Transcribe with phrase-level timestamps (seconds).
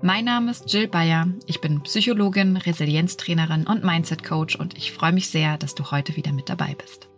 [0.00, 1.26] Mein Name ist Jill Bayer.
[1.46, 6.14] Ich bin Psychologin, Resilienztrainerin und Mindset Coach und ich freue mich sehr, dass du heute
[6.14, 7.08] wieder mit dabei bist.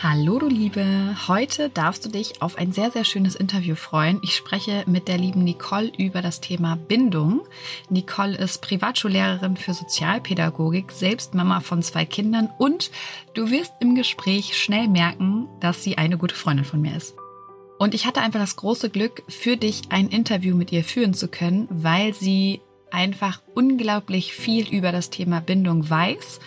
[0.00, 4.20] Hallo du Liebe, heute darfst du dich auf ein sehr, sehr schönes Interview freuen.
[4.22, 7.40] Ich spreche mit der lieben Nicole über das Thema Bindung.
[7.90, 12.92] Nicole ist Privatschullehrerin für Sozialpädagogik, selbst Mama von zwei Kindern und
[13.34, 17.16] du wirst im Gespräch schnell merken, dass sie eine gute Freundin von mir ist.
[17.78, 21.28] Und ich hatte einfach das große Glück, für dich ein Interview mit ihr führen zu
[21.28, 22.60] können, weil sie
[22.90, 26.40] einfach unglaublich viel über das Thema Bindung weiß.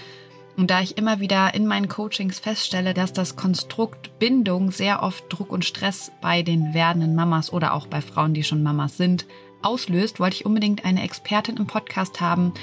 [0.58, 5.24] Und da ich immer wieder in meinen Coachings feststelle, dass das Konstrukt Bindung sehr oft
[5.30, 9.26] Druck und Stress bei den werdenden Mamas oder auch bei Frauen, die schon Mamas sind,
[9.62, 12.54] auslöst, wollte ich unbedingt eine Expertin im Podcast haben,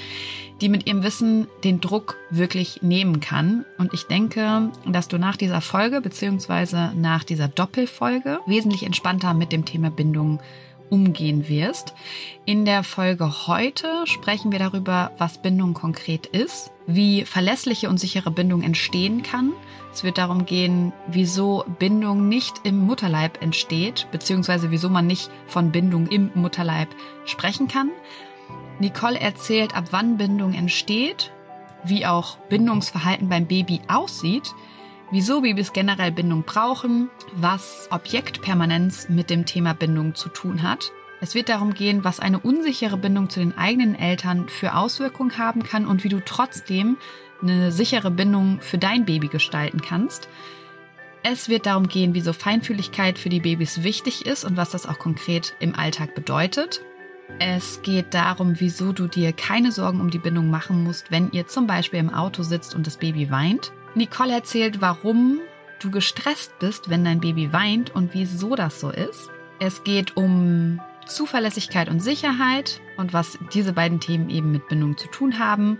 [0.61, 3.65] die mit ihrem Wissen den Druck wirklich nehmen kann.
[3.77, 9.51] Und ich denke, dass du nach dieser Folge beziehungsweise nach dieser Doppelfolge wesentlich entspannter mit
[9.51, 10.39] dem Thema Bindung
[10.89, 11.93] umgehen wirst.
[12.45, 18.31] In der Folge heute sprechen wir darüber, was Bindung konkret ist, wie verlässliche und sichere
[18.31, 19.53] Bindung entstehen kann.
[19.93, 25.71] Es wird darum gehen, wieso Bindung nicht im Mutterleib entsteht, beziehungsweise wieso man nicht von
[25.71, 26.89] Bindung im Mutterleib
[27.25, 27.91] sprechen kann.
[28.79, 31.31] Nicole erzählt, ab wann Bindung entsteht,
[31.83, 34.53] wie auch Bindungsverhalten beim Baby aussieht,
[35.11, 40.91] wieso Babys generell Bindung brauchen, was Objektpermanenz mit dem Thema Bindung zu tun hat.
[41.19, 45.63] Es wird darum gehen, was eine unsichere Bindung zu den eigenen Eltern für Auswirkungen haben
[45.63, 46.97] kann und wie du trotzdem
[47.41, 50.29] eine sichere Bindung für dein Baby gestalten kannst.
[51.23, 54.99] Es wird darum gehen, wieso Feinfühligkeit für die Babys wichtig ist und was das auch
[54.99, 56.81] konkret im Alltag bedeutet.
[57.39, 61.47] Es geht darum, wieso du dir keine Sorgen um die Bindung machen musst, wenn ihr
[61.47, 63.71] zum Beispiel im Auto sitzt und das Baby weint.
[63.97, 65.39] Nicole erzählt, warum
[65.79, 69.29] du gestresst bist, wenn dein Baby weint und wieso das so ist.
[69.59, 75.07] Es geht um Zuverlässigkeit und Sicherheit und was diese beiden Themen eben mit Bindung zu
[75.07, 75.79] tun haben.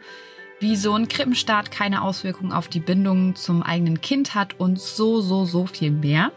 [0.59, 5.21] Wie so ein Krippenstart keine Auswirkungen auf die Bindung zum eigenen Kind hat und so,
[5.21, 6.31] so, so viel mehr.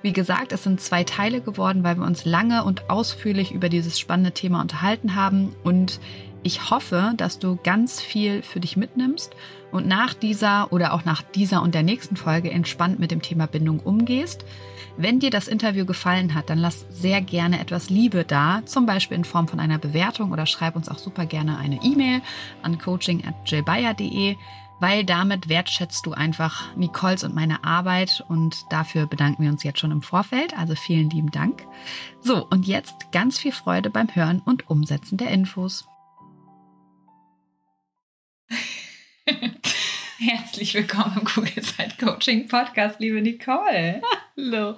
[0.00, 3.98] Wie gesagt, es sind zwei Teile geworden, weil wir uns lange und ausführlich über dieses
[4.00, 6.00] spannende Thema unterhalten haben und
[6.42, 9.34] ich hoffe, dass du ganz viel für dich mitnimmst
[9.72, 13.46] und nach dieser oder auch nach dieser und der nächsten Folge entspannt mit dem Thema
[13.46, 14.44] Bindung umgehst.
[14.96, 19.18] Wenn dir das Interview gefallen hat, dann lass sehr gerne etwas Liebe da, zum Beispiel
[19.18, 22.22] in Form von einer Bewertung oder schreib uns auch super gerne eine E-Mail
[22.62, 24.36] an coaching@jillbayer.de,
[24.80, 29.80] weil damit wertschätzt du einfach Nicoles und meine Arbeit und dafür bedanken wir uns jetzt
[29.80, 30.56] schon im Vorfeld.
[30.56, 31.66] Also vielen lieben Dank.
[32.22, 35.86] So, und jetzt ganz viel Freude beim Hören und Umsetzen der Infos.
[40.18, 44.00] Herzlich willkommen im Kugelzeit Coaching Podcast, liebe Nicole.
[44.36, 44.76] Hallo.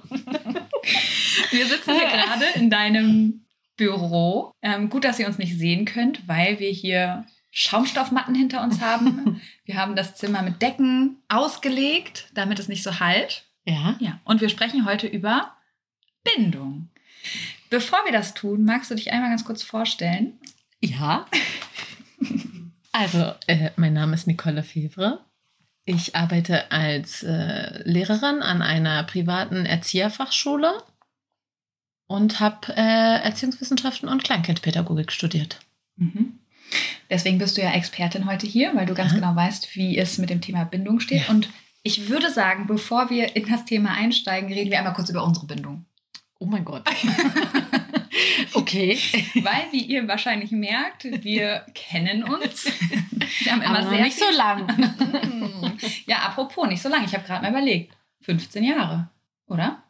[1.50, 3.44] Wir sitzen hier gerade in deinem
[3.76, 4.52] Büro.
[4.62, 9.40] Ähm, gut, dass ihr uns nicht sehen könnt, weil wir hier Schaumstoffmatten hinter uns haben.
[9.64, 13.46] Wir haben das Zimmer mit Decken ausgelegt, damit es nicht so halt.
[13.66, 13.96] Ja.
[14.00, 14.20] Ja.
[14.24, 15.56] Und wir sprechen heute über
[16.24, 16.88] Bindung.
[17.68, 20.38] Bevor wir das tun, magst du dich einmal ganz kurz vorstellen?
[20.80, 21.26] Ja.
[22.98, 25.20] Also, äh, mein Name ist Nicole Fevre.
[25.84, 30.82] Ich arbeite als äh, Lehrerin an einer privaten Erzieherfachschule
[32.08, 35.60] und habe äh, Erziehungswissenschaften und Kleinkindpädagogik studiert.
[35.94, 36.40] Mhm.
[37.08, 39.18] Deswegen bist du ja Expertin heute hier, weil du ganz Ja.
[39.20, 41.28] genau weißt, wie es mit dem Thema Bindung steht.
[41.28, 41.32] Ja.
[41.32, 41.48] Und
[41.84, 45.46] ich würde sagen, bevor wir in das Thema einsteigen, reden wir einmal kurz über unsere
[45.46, 45.84] Bindung.
[46.40, 46.82] Oh mein Gott.
[48.58, 48.98] okay.
[49.42, 52.66] Weil, wie ihr wahrscheinlich merkt, wir kennen uns.
[53.40, 55.78] Wir haben immer Aber sehr nicht so lang.
[56.06, 57.04] Ja, apropos, nicht so lange.
[57.06, 57.94] Ich habe gerade mal überlegt.
[58.22, 59.10] 15 Jahre,
[59.46, 59.82] oder?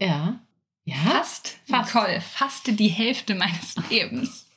[0.00, 0.40] ja.
[0.84, 0.96] Ja.
[0.96, 1.58] Fast.
[1.66, 1.94] Fast.
[1.94, 4.48] Nicole, fast die Hälfte meines Lebens.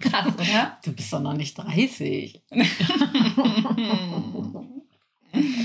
[0.00, 0.78] Krass, oder?
[0.84, 2.42] Du bist doch noch nicht 30.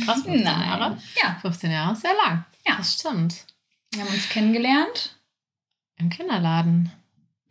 [0.06, 0.44] Krass, 15 Nein.
[0.44, 0.98] Jahre.
[1.22, 2.45] Ja, 15 Jahre ist sehr lang.
[2.68, 2.75] Ja.
[2.77, 3.45] Das stimmt.
[3.94, 5.18] wir haben uns kennengelernt.
[5.98, 6.92] Im Kinderladen.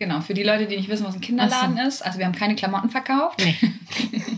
[0.00, 2.00] Genau, für die Leute, die nicht wissen, was ein Kinderladen ist.
[2.00, 3.38] Also wir haben keine Klamotten verkauft.
[3.44, 3.55] Nee.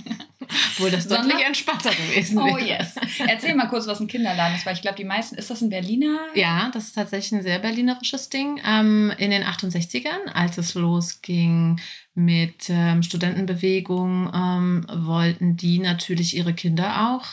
[0.75, 2.67] Obwohl das Sondern- deutlich entspannter gewesen Oh wäre.
[2.67, 2.95] yes.
[3.27, 5.71] Erzähl mal kurz, was ein Kinderladen ist, weil ich glaube, die meisten, ist das ein
[5.71, 6.19] Berliner?
[6.35, 8.61] Ja, das ist tatsächlich ein sehr berlinerisches Ding.
[8.67, 11.81] Ähm, in den 68ern, als es losging
[12.15, 17.25] mit ähm, Studentenbewegung, ähm, wollten die natürlich ihre Kinder auch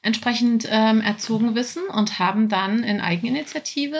[0.00, 3.98] entsprechend ähm, erzogen wissen und haben dann in Eigeninitiative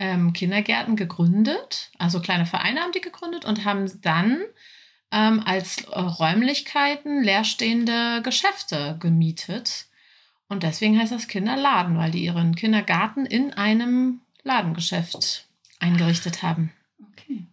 [0.00, 1.90] ähm, Kindergärten gegründet.
[1.98, 4.40] Also kleine Vereine haben die gegründet und haben dann
[5.12, 9.86] ähm, als äh, Räumlichkeiten leerstehende Geschäfte gemietet.
[10.48, 15.46] Und deswegen heißt das Kinderladen, weil die ihren Kindergarten in einem Ladengeschäft
[15.78, 16.72] eingerichtet haben.
[17.12, 17.46] Okay.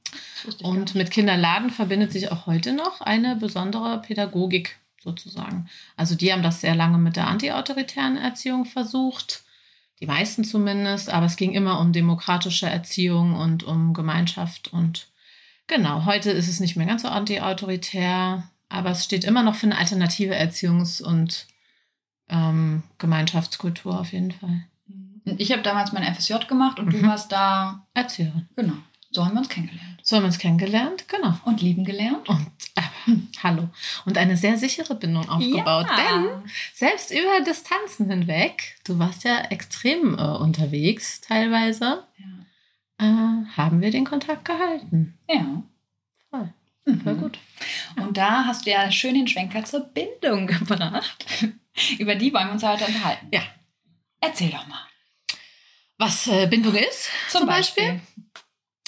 [0.63, 5.69] Und mit Kinderladen verbindet sich auch heute noch eine besondere Pädagogik sozusagen.
[5.97, 9.43] Also die haben das sehr lange mit der antiautoritären Erziehung versucht,
[9.99, 15.07] die meisten zumindest, aber es ging immer um demokratische Erziehung und um Gemeinschaft und
[15.67, 19.65] genau, heute ist es nicht mehr ganz so antiautoritär, aber es steht immer noch für
[19.65, 21.47] eine alternative Erziehungs- und
[22.29, 24.63] ähm, Gemeinschaftskultur auf jeden Fall.
[25.25, 27.07] Und Ich habe damals mein FSJ gemacht und du Mhm.
[27.07, 28.47] warst da, Erzählerin.
[28.55, 28.73] genau.
[29.17, 29.99] So haben wir uns kennengelernt.
[30.03, 31.33] So haben wir uns kennengelernt, genau.
[31.43, 32.29] Und lieben gelernt.
[32.29, 32.81] Und äh,
[33.41, 33.67] hallo.
[34.05, 35.87] Und eine sehr sichere Bindung aufgebaut.
[35.89, 42.03] Denn selbst über Distanzen hinweg, du warst ja extrem äh, unterwegs teilweise,
[42.99, 43.05] Ja.
[43.07, 45.17] äh, haben wir den Kontakt gehalten.
[45.27, 45.63] ja.
[46.29, 46.53] Voll,
[46.85, 47.01] Mhm.
[47.01, 47.39] voll gut.
[47.95, 51.25] Und da hast du ja schön den Schwenker zur Bindung gebracht.
[51.97, 53.29] Über die wollen wir uns heute unterhalten.
[53.33, 53.41] Ja.
[54.21, 54.85] Erzähl doch mal.
[55.99, 57.99] Was äh, Bindung ist, zum, Beispiel.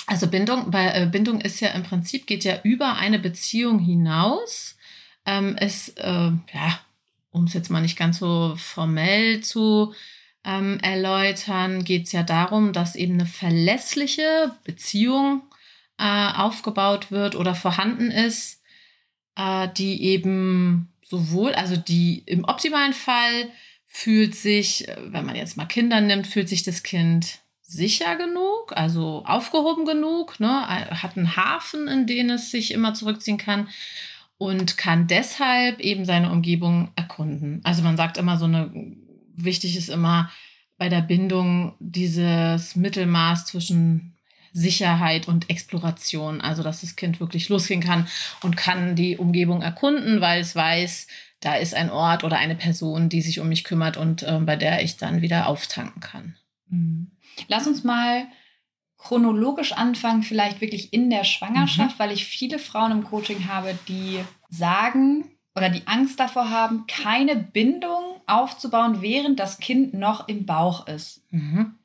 [0.10, 4.76] Also Bindung, bei äh, Bindung ist ja im Prinzip, geht ja über eine Beziehung hinaus.
[5.24, 6.80] Ähm, es, äh, ja,
[7.30, 9.94] um es jetzt mal nicht ganz so formell zu
[10.44, 15.44] ähm, erläutern, geht es ja darum, dass eben eine verlässliche Beziehung
[16.00, 18.64] äh, aufgebaut wird oder vorhanden ist,
[19.36, 23.52] äh, die eben sowohl, also die im optimalen Fall
[23.86, 28.74] fühlt sich, äh, wenn man jetzt mal Kinder nimmt, fühlt sich das Kind sicher genug,
[28.76, 33.68] also aufgehoben genug, ne, hat einen Hafen, in den es sich immer zurückziehen kann
[34.40, 37.62] und kann deshalb eben seine Umgebung erkunden.
[37.64, 38.72] Also man sagt immer so eine,
[39.36, 40.32] wichtig ist immer
[40.80, 44.16] bei der Bindung dieses Mittelmaß zwischen
[44.52, 48.08] Sicherheit und Exploration, also dass das Kind wirklich losgehen kann
[48.42, 51.06] und kann die Umgebung erkunden, weil es weiß,
[51.40, 54.56] da ist ein Ort oder eine Person, die sich um mich kümmert und äh, bei
[54.56, 56.36] der ich dann wieder auftanken kann.
[56.70, 57.12] Mhm.
[57.48, 58.28] Lass uns mal
[58.98, 64.20] chronologisch anfangen, vielleicht wirklich in der Schwangerschaft, weil ich viele Frauen im Coaching habe, die
[64.50, 65.26] sagen
[65.56, 71.24] oder die Angst davor haben, keine Bindung aufzubauen, während das Kind noch im Bauch ist.
[71.32, 71.76] Mhm.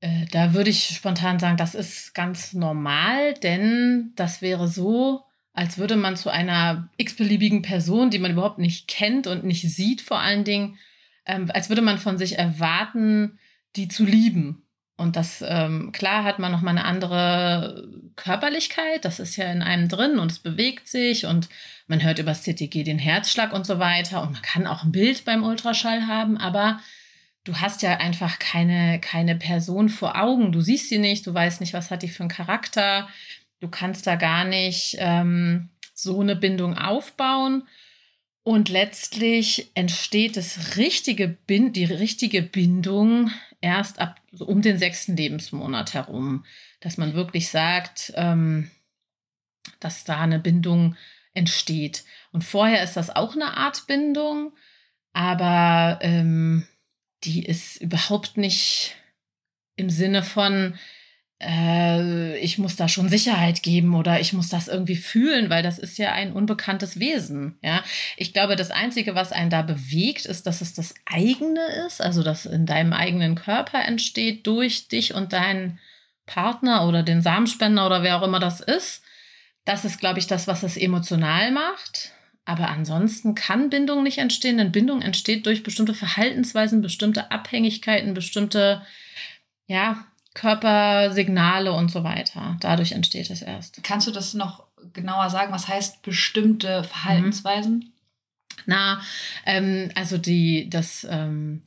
[0.00, 5.78] Äh, da würde ich spontan sagen, das ist ganz normal, denn das wäre so, als
[5.78, 10.20] würde man zu einer x-beliebigen Person, die man überhaupt nicht kennt und nicht sieht, vor
[10.20, 10.78] allen Dingen,
[11.26, 13.38] ähm, als würde man von sich erwarten,
[13.76, 14.62] die zu lieben.
[15.00, 19.88] Und das, ähm, klar, hat man nochmal eine andere Körperlichkeit, das ist ja in einem
[19.88, 21.48] drin und es bewegt sich und
[21.86, 24.92] man hört über das CTG den Herzschlag und so weiter und man kann auch ein
[24.92, 26.80] Bild beim Ultraschall haben, aber
[27.44, 30.52] du hast ja einfach keine, keine Person vor Augen.
[30.52, 33.08] Du siehst sie nicht, du weißt nicht, was hat die für einen Charakter.
[33.60, 37.66] Du kannst da gar nicht ähm, so eine Bindung aufbauen.
[38.42, 43.30] Und letztlich entsteht das richtige Bind, die richtige Bindung
[43.60, 46.44] erst ab so um den sechsten Lebensmonat herum,
[46.80, 48.70] dass man wirklich sagt, ähm,
[49.78, 50.96] dass da eine Bindung
[51.34, 52.04] entsteht.
[52.32, 54.52] Und vorher ist das auch eine Art Bindung,
[55.12, 56.66] aber ähm,
[57.24, 58.96] die ist überhaupt nicht
[59.76, 60.78] im Sinne von,
[61.42, 65.78] äh, ich muss da schon Sicherheit geben oder ich muss das irgendwie fühlen, weil das
[65.78, 67.58] ist ja ein unbekanntes Wesen.
[67.62, 67.82] Ja,
[68.16, 72.22] ich glaube, das Einzige, was einen da bewegt, ist, dass es das eigene ist, also
[72.22, 75.78] dass in deinem eigenen Körper entsteht durch dich und deinen
[76.26, 79.02] Partner oder den Samenspender oder wer auch immer das ist.
[79.64, 82.12] Das ist, glaube ich, das, was es emotional macht.
[82.44, 88.82] Aber ansonsten kann Bindung nicht entstehen, denn Bindung entsteht durch bestimmte Verhaltensweisen, bestimmte Abhängigkeiten, bestimmte,
[89.66, 92.56] ja, Körpersignale und so weiter.
[92.60, 93.82] Dadurch entsteht es erst.
[93.82, 95.52] Kannst du das noch genauer sagen?
[95.52, 97.92] Was heißt bestimmte Verhaltensweisen?
[98.66, 99.00] Na,
[99.46, 101.62] ähm, also die, das, ähm,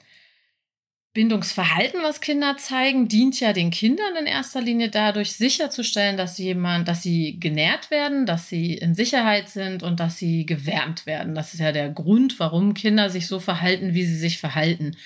[1.14, 6.88] Bindungsverhalten, was Kinder zeigen, dient ja den Kindern in erster Linie dadurch, sicherzustellen, dass jemand,
[6.88, 11.36] dass sie genährt werden, dass sie in Sicherheit sind und dass sie gewärmt werden.
[11.36, 14.98] Das ist ja der Grund, warum Kinder sich so verhalten, wie sie sich verhalten.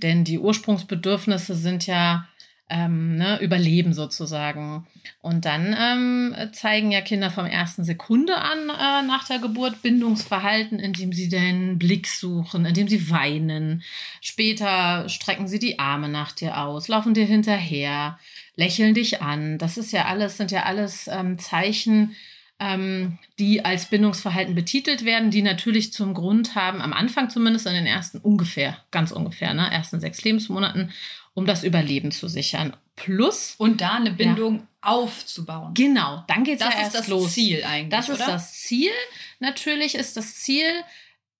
[0.00, 2.28] Denn die Ursprungsbedürfnisse sind ja
[2.68, 4.86] ähm, ne, Überleben sozusagen.
[5.20, 10.78] Und dann ähm, zeigen ja Kinder vom ersten Sekunde an äh, nach der Geburt Bindungsverhalten,
[10.80, 13.82] indem sie den Blick suchen, indem sie weinen.
[14.20, 18.18] Später strecken sie die Arme nach dir aus, laufen dir hinterher,
[18.56, 19.58] lächeln dich an.
[19.58, 22.16] Das ist ja alles, sind ja alles ähm, Zeichen,
[22.58, 27.74] ähm, die als Bindungsverhalten betitelt werden, die natürlich zum Grund haben, am Anfang zumindest in
[27.74, 30.90] den ersten ungefähr, ganz ungefähr, ne, ersten sechs Lebensmonaten
[31.36, 32.74] um das Überleben zu sichern.
[32.96, 33.56] Plus.
[33.58, 34.66] Und da eine Bindung ja.
[34.80, 35.74] aufzubauen.
[35.74, 37.24] Genau, dann geht es ja erst los.
[37.24, 37.90] Das ist das Ziel eigentlich.
[37.90, 38.32] Das ist oder?
[38.32, 38.90] das Ziel.
[39.38, 40.64] Natürlich ist das Ziel,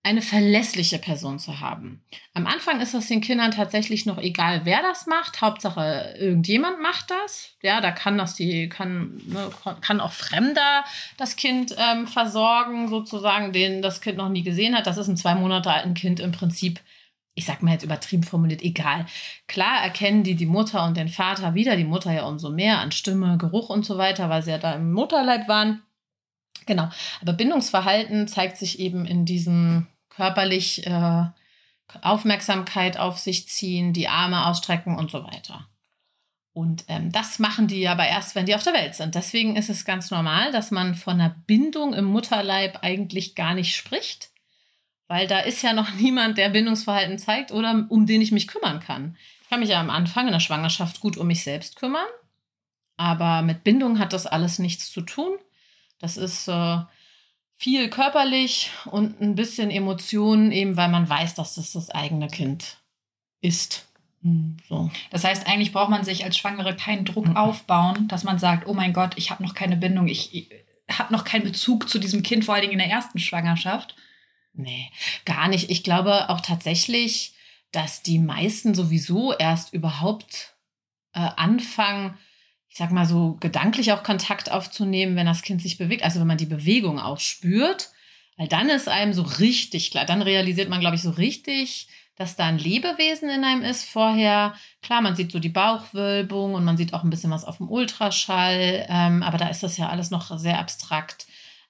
[0.03, 2.05] eine verlässliche Person zu haben.
[2.35, 5.41] Am Anfang ist das den Kindern tatsächlich noch egal, wer das macht.
[5.41, 7.57] Hauptsache, irgendjemand macht das.
[7.63, 9.51] Ja, da kann das die, kann, ne,
[9.81, 10.85] kann auch Fremder
[11.17, 14.87] das Kind ähm, versorgen, sozusagen, den das Kind noch nie gesehen hat.
[14.87, 16.81] Das ist ein zwei Monate alten Kind im Prinzip
[17.37, 19.05] ich sag mal jetzt übertrieben formuliert, egal.
[19.47, 22.93] Klar erkennen die die Mutter und den Vater wieder, die Mutter ja umso mehr an
[22.93, 25.83] Stimme, Geruch und so weiter, weil sie ja da im Mutterleib waren.
[26.65, 26.89] Genau.
[27.21, 31.27] Aber Bindungsverhalten zeigt sich eben in diesem körperlich äh,
[32.01, 35.69] Aufmerksamkeit auf sich ziehen, die Arme ausstrecken und so weiter.
[36.55, 39.15] Und ähm, das machen die aber erst, wenn die auf der Welt sind.
[39.15, 43.77] Deswegen ist es ganz normal, dass man von einer Bindung im Mutterleib eigentlich gar nicht
[43.77, 44.31] spricht
[45.09, 48.81] weil da ist ja noch niemand, der Bindungsverhalten zeigt oder um den ich mich kümmern
[48.81, 49.17] kann.
[49.43, 52.07] Ich kann mich ja am Anfang in der Schwangerschaft gut um mich selbst kümmern,
[52.97, 55.39] aber mit Bindung hat das alles nichts zu tun.
[55.99, 56.79] Das ist äh,
[57.57, 62.79] viel körperlich und ein bisschen Emotionen, eben weil man weiß, dass das das eigene Kind
[63.41, 63.87] ist.
[64.23, 64.91] Hm, so.
[65.11, 67.37] Das heißt, eigentlich braucht man sich als Schwangere keinen Druck mhm.
[67.37, 70.51] aufbauen, dass man sagt, oh mein Gott, ich habe noch keine Bindung, ich, ich
[70.91, 73.97] habe noch keinen Bezug zu diesem Kind, vor allen Dingen in der ersten Schwangerschaft.
[74.57, 74.91] Nee,
[75.25, 75.71] gar nicht.
[75.71, 77.35] Ich glaube auch tatsächlich,
[77.73, 80.55] dass die meisten sowieso erst überhaupt
[81.13, 82.17] äh, anfangen,
[82.69, 86.03] ich sag mal so, gedanklich auch Kontakt aufzunehmen, wenn das Kind sich bewegt.
[86.03, 87.91] Also wenn man die Bewegung auch spürt,
[88.37, 92.37] weil dann ist einem so richtig klar, dann realisiert man, glaube ich, so richtig, dass
[92.37, 93.85] da ein Lebewesen in einem ist.
[93.85, 97.59] Vorher, klar, man sieht so die Bauchwölbung und man sieht auch ein bisschen was auf
[97.59, 101.27] dem Ultraschall, ähm, aber da ist das ja alles noch sehr abstrakt.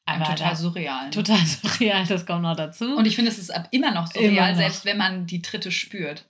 [0.07, 1.11] Aber total surreal.
[1.11, 2.97] Total surreal, das kommt noch dazu.
[2.97, 4.57] Und ich finde, es ist immer noch surreal, immer noch.
[4.57, 6.25] selbst wenn man die dritte spürt.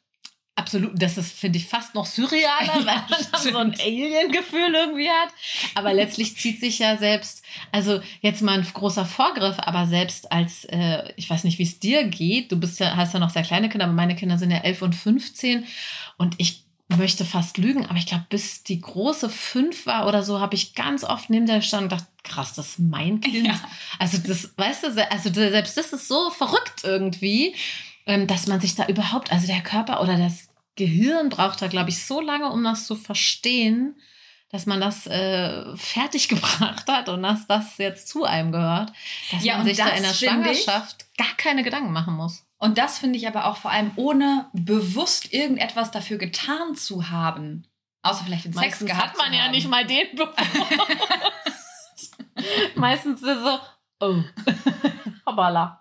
[0.58, 5.28] Absolut, das ist, finde ich, fast noch surrealer, weil man so ein Alien-Gefühl irgendwie hat.
[5.74, 10.64] Aber letztlich zieht sich ja selbst, also jetzt mal ein großer Vorgriff, aber selbst als,
[10.64, 13.42] äh, ich weiß nicht, wie es dir geht, du bist ja, hast ja noch sehr
[13.42, 15.66] kleine Kinder, aber meine Kinder sind ja elf und 15
[16.16, 20.40] und ich möchte fast lügen, aber ich glaube, bis die große fünf war oder so,
[20.40, 23.46] habe ich ganz oft neben der gestanden und gedacht, krass, das ist mein Kind.
[23.48, 23.60] Ja.
[23.98, 27.54] Also das, weißt du, also selbst das ist so verrückt irgendwie,
[28.06, 31.90] ähm, dass man sich da überhaupt, also der Körper oder das Gehirn braucht da, glaube
[31.90, 33.96] ich, so lange, um das zu verstehen,
[34.50, 38.92] dass man das äh, fertig gebracht hat und dass das jetzt zu einem gehört,
[39.32, 42.45] dass ja, man sich da in der Schwangerschaft gar keine Gedanken machen muss.
[42.58, 47.66] Und das finde ich aber auch vor allem ohne bewusst irgendetwas dafür getan zu haben.
[48.02, 50.36] Außer vielleicht den Sex Meistens gehabt hat man ja nicht mal den bewusst.
[52.76, 53.58] Meistens ist es so,
[54.00, 54.22] oh.
[55.26, 55.80] Hoppala.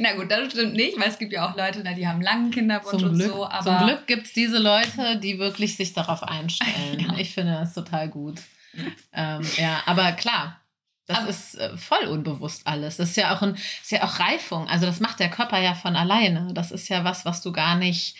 [0.00, 3.00] Na gut, das stimmt nicht, weil es gibt ja auch Leute, die haben langen Kinderwunsch
[3.00, 3.46] zum und Glück, so.
[3.46, 6.98] Aber zum Glück gibt es diese Leute, die wirklich sich darauf einstellen.
[6.98, 7.14] genau.
[7.16, 8.40] Ich finde das total gut.
[9.12, 10.60] Ähm, ja, aber klar,
[11.08, 12.98] das aber ist äh, voll unbewusst alles.
[12.98, 14.68] Das ist ja auch ein, ist ja auch Reifung.
[14.68, 16.52] Also das macht der Körper ja von alleine.
[16.52, 18.14] Das ist ja was, was du gar nicht.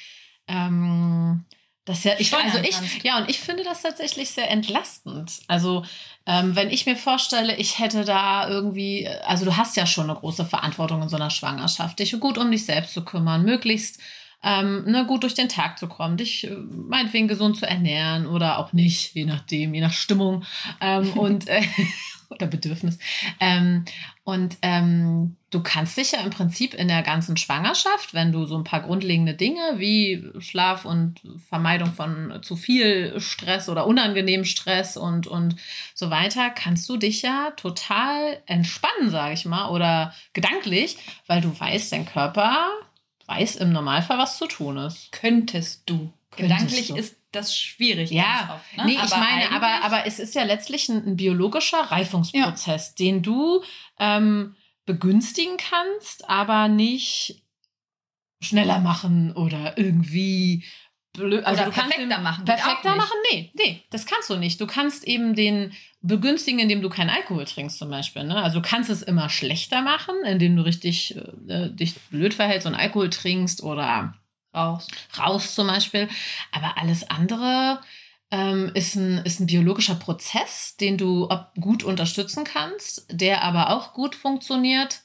[0.48, 1.44] Ähm,
[1.84, 5.40] das ja, ich, also ich, ja, und ich finde das tatsächlich sehr entlastend.
[5.48, 5.84] Also,
[6.26, 10.18] ähm, wenn ich mir vorstelle, ich hätte da irgendwie, also du hast ja schon eine
[10.18, 14.00] große Verantwortung in so einer Schwangerschaft, dich gut um dich selbst zu kümmern, möglichst
[14.42, 18.58] ähm, ne, gut durch den Tag zu kommen, dich äh, meinetwegen gesund zu ernähren oder
[18.58, 20.44] auch nicht, je nachdem, je nach Stimmung.
[20.80, 21.62] Ähm, und äh,
[22.38, 22.98] oder Bedürfnis.
[23.40, 23.84] Ähm,
[24.24, 28.56] und ähm, du kannst dich ja im Prinzip in der ganzen Schwangerschaft, wenn du so
[28.56, 34.96] ein paar grundlegende Dinge wie Schlaf und Vermeidung von zu viel Stress oder unangenehmen Stress
[34.96, 35.56] und, und
[35.94, 41.58] so weiter, kannst du dich ja total entspannen, sage ich mal, oder gedanklich, weil du
[41.58, 42.68] weißt, dein Körper
[43.26, 45.12] weiß im Normalfall, was zu tun ist.
[45.12, 46.12] Könntest du.
[46.36, 48.10] Gedanklich ist das schwierig.
[48.10, 48.84] Ja, oft, ne?
[48.86, 53.04] nee, aber ich meine, aber, aber es ist ja letztlich ein, ein biologischer Reifungsprozess, ja.
[53.04, 53.62] den du
[53.98, 54.56] ähm,
[54.86, 57.42] begünstigen kannst, aber nicht
[58.40, 60.64] schneller machen oder irgendwie
[61.12, 61.44] blöd.
[61.44, 62.44] Also Oder perfekter machen.
[62.44, 63.16] Perfekter machen?
[63.30, 64.60] Nee, nee, das kannst du nicht.
[64.60, 68.24] Du kannst eben den begünstigen, indem du keinen Alkohol trinkst zum Beispiel.
[68.24, 68.36] Ne?
[68.36, 71.16] Also du kannst es immer schlechter machen, indem du richtig
[71.48, 74.14] äh, dich blöd verhältst und Alkohol trinkst oder
[74.54, 74.88] Raus.
[75.18, 76.08] raus zum Beispiel.
[76.52, 77.80] Aber alles andere
[78.30, 81.28] ähm, ist, ein, ist ein biologischer Prozess, den du
[81.60, 85.02] gut unterstützen kannst, der aber auch gut funktioniert,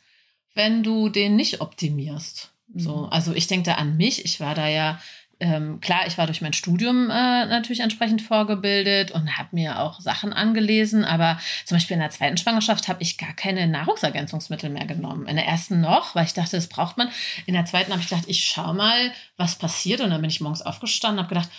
[0.56, 2.52] wenn du den nicht optimierst.
[2.76, 3.10] So, Mhm.
[3.12, 4.26] also ich denke da an mich.
[4.26, 5.00] Ich war da ja
[5.40, 10.00] ähm, klar, ich war durch mein Studium äh, natürlich entsprechend vorgebildet und habe mir auch
[10.00, 14.86] Sachen angelesen, aber zum Beispiel in der zweiten Schwangerschaft habe ich gar keine Nahrungsergänzungsmittel mehr
[14.86, 15.28] genommen.
[15.28, 17.10] In der ersten noch, weil ich dachte, das braucht man.
[17.46, 20.02] In der zweiten habe ich gedacht, ich schau mal, was passiert.
[20.02, 21.50] Und dann bin ich morgens aufgestanden und habe gedacht,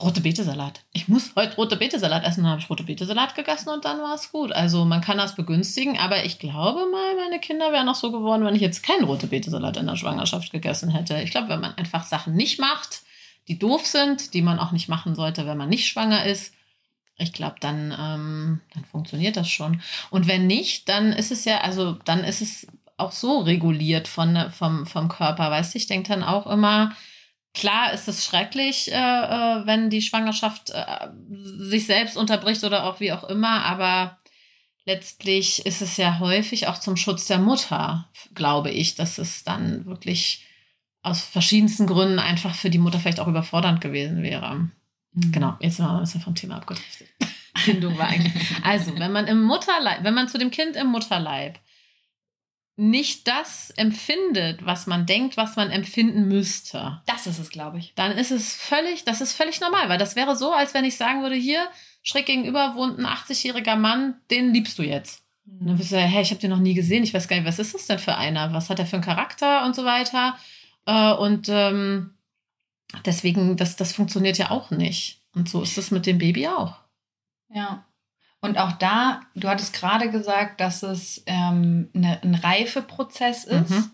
[0.00, 0.80] rote Betesalat.
[0.92, 2.42] Ich muss heute rote Betesalat essen.
[2.42, 4.52] Dann habe ich rote Betesalat gegessen und dann war es gut.
[4.52, 8.44] Also man kann das begünstigen, aber ich glaube mal, meine Kinder wären noch so geworden,
[8.44, 11.20] wenn ich jetzt keinen rote Betesalat in der Schwangerschaft gegessen hätte.
[11.22, 13.02] Ich glaube, wenn man einfach Sachen nicht macht,
[13.48, 16.54] die doof sind, die man auch nicht machen sollte, wenn man nicht schwanger ist,
[17.18, 19.82] ich glaube, dann, ähm, dann funktioniert das schon.
[20.10, 24.50] Und wenn nicht, dann ist es ja, also dann ist es auch so reguliert von,
[24.50, 25.78] vom, vom Körper, weißt du?
[25.78, 26.94] Ich denke dann auch immer,
[27.54, 33.00] klar ist es schrecklich, äh, äh, wenn die Schwangerschaft äh, sich selbst unterbricht oder auch
[33.00, 34.18] wie auch immer, aber
[34.84, 39.86] letztlich ist es ja häufig auch zum Schutz der Mutter, glaube ich, dass es dann
[39.86, 40.44] wirklich
[41.02, 44.70] aus verschiedensten Gründen einfach für die Mutter vielleicht auch überfordernd gewesen wäre.
[45.14, 47.08] Genau, jetzt sind wir ein bisschen vom Thema abgedriftet.
[47.66, 48.48] Bindung war eigentlich.
[48.62, 51.58] Also, wenn man im Mutterleib, wenn man zu dem Kind im Mutterleib
[52.76, 57.92] nicht das empfindet, was man denkt, was man empfinden müsste, Das ist es, glaube ich.
[57.96, 60.96] dann ist es völlig, das ist völlig normal, weil das wäre so, als wenn ich
[60.96, 61.68] sagen würde, hier,
[62.04, 65.24] schräg gegenüber wohnt ein 80-jähriger Mann, den liebst du jetzt.
[65.44, 67.36] Und dann wirst du sagen, hey, ich habe den noch nie gesehen, ich weiß gar
[67.36, 68.52] nicht, was ist das denn für einer?
[68.52, 70.38] Was hat er für einen Charakter und so weiter?
[70.88, 72.14] Äh, und ähm,
[73.04, 75.20] deswegen, das, das funktioniert ja auch nicht.
[75.34, 76.76] Und so ist es mit dem Baby auch.
[77.50, 77.84] Ja.
[78.40, 83.70] Und auch da, du hattest gerade gesagt, dass es ähm, eine, ein Reifeprozess ist.
[83.70, 83.90] Mhm.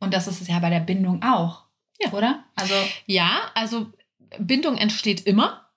[0.00, 1.64] Und das ist es ja bei der Bindung auch.
[1.98, 2.12] Ja.
[2.12, 2.44] Oder?
[2.56, 2.74] Also,
[3.06, 3.90] Ja, also
[4.38, 5.70] Bindung entsteht immer.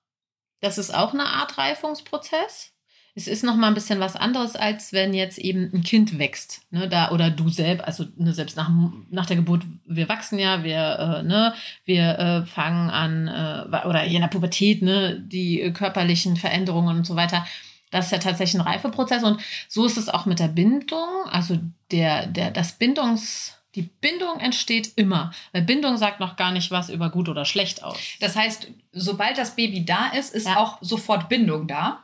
[0.59, 2.73] Das ist auch eine Art Reifungsprozess.
[3.17, 6.61] Es ist noch mal ein bisschen was anderes, als wenn jetzt eben ein Kind wächst,
[6.69, 8.69] ne, da oder du selbst, also ne, selbst nach,
[9.09, 14.03] nach der Geburt, wir wachsen ja, wir, äh, ne, wir äh, fangen an äh, oder
[14.03, 17.43] in der Pubertät, ne, die äh, körperlichen Veränderungen und so weiter.
[17.89, 21.07] Das ist ja tatsächlich ein Reifeprozess und so ist es auch mit der Bindung.
[21.31, 21.57] Also
[21.89, 26.89] der, der, das Bindungs, die Bindung entsteht immer, weil Bindung sagt noch gar nicht was
[26.89, 27.97] über gut oder schlecht aus.
[28.19, 30.57] das heißt, sobald das Baby da ist, ist Ja.
[30.57, 32.03] auch sofort Bindung da.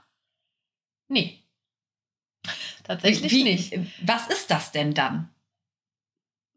[1.08, 1.44] Nee.
[2.84, 3.74] Tatsächlich Wie- nicht.
[4.02, 5.30] Was ist das denn dann?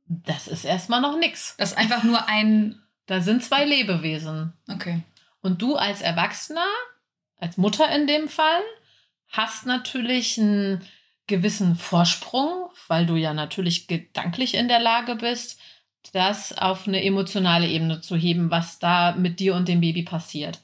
[0.06, 1.56] Das ist erstmal noch nix.
[1.56, 2.80] Das ist einfach nur ein.
[3.06, 4.52] Da sind zwei Lebewesen.
[4.68, 5.02] Okay.
[5.40, 6.66] Und du als Erwachsener,
[7.36, 8.62] als Mutter in dem Fall,
[9.28, 10.84] hast natürlich einen
[11.26, 15.60] gewissen Vorsprung, weil du ja natürlich gedanklich in der Lage bist,
[16.12, 20.60] das auf eine emotionale Ebene zu heben, was da mit dir und dem Baby passiert.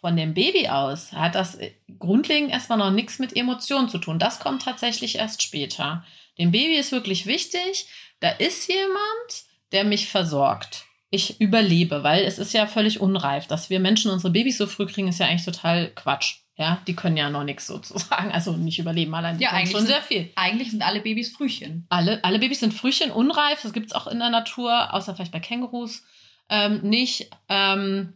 [0.00, 1.58] Von dem Baby aus hat das
[1.98, 4.18] grundlegend erstmal noch nichts mit Emotionen zu tun.
[4.18, 6.04] Das kommt tatsächlich erst später.
[6.38, 7.86] Dem Baby ist wirklich wichtig,
[8.20, 10.84] da ist jemand, der mich versorgt.
[11.10, 13.46] Ich überlebe, weil es ist ja völlig unreif.
[13.48, 16.36] Dass wir Menschen unsere Babys so früh kriegen, ist ja eigentlich total Quatsch.
[16.56, 18.30] Ja, die können ja noch nichts sozusagen.
[18.32, 20.30] Also nicht überleben, allein die Ja, können eigentlich schon sind- sehr viel.
[20.36, 21.86] Eigentlich sind alle Babys Frühchen.
[21.88, 23.62] Alle, alle Babys sind Frühchen, unreif.
[23.62, 26.02] Das gibt es auch in der Natur, außer vielleicht bei Kängurus
[26.50, 27.30] ähm, nicht.
[27.48, 28.12] Ähm,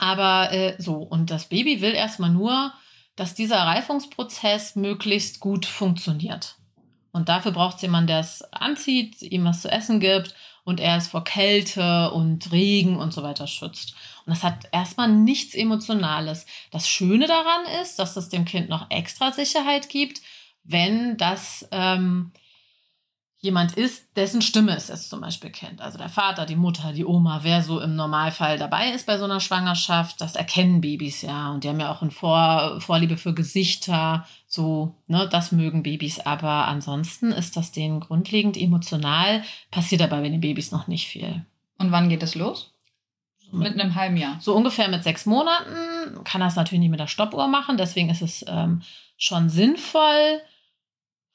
[0.00, 2.72] aber äh, so, und das Baby will erstmal nur,
[3.16, 6.56] dass dieser Reifungsprozess möglichst gut funktioniert.
[7.12, 10.34] Und dafür braucht es jemanden, der es anzieht, ihm was zu essen gibt
[10.64, 13.94] und er es vor Kälte und Regen und so weiter schützt.
[14.24, 16.46] Und das hat erstmal nichts Emotionales.
[16.70, 20.22] Das Schöne daran ist, dass es dem Kind noch extra Sicherheit gibt,
[20.64, 22.32] wenn das ähm,
[23.42, 25.80] jemand ist, dessen Stimme es jetzt zum Beispiel kennt.
[25.80, 29.24] Also der Vater, die Mutter, die Oma, wer so im Normalfall dabei ist bei so
[29.24, 31.50] einer Schwangerschaft, das erkennen Babys ja.
[31.50, 36.20] Und die haben ja auch eine Vor Vorliebe für Gesichter, so, ne, das mögen Babys.
[36.20, 41.44] Aber ansonsten ist das denen grundlegend emotional, passiert dabei bei den Babys noch nicht viel.
[41.78, 42.74] Und wann geht es los?
[43.52, 44.36] Mit einem halben Jahr.
[44.40, 47.78] So ungefähr mit sechs Monaten kann das natürlich nicht mit der Stoppuhr machen.
[47.78, 48.82] Deswegen ist es ähm,
[49.16, 50.40] schon sinnvoll,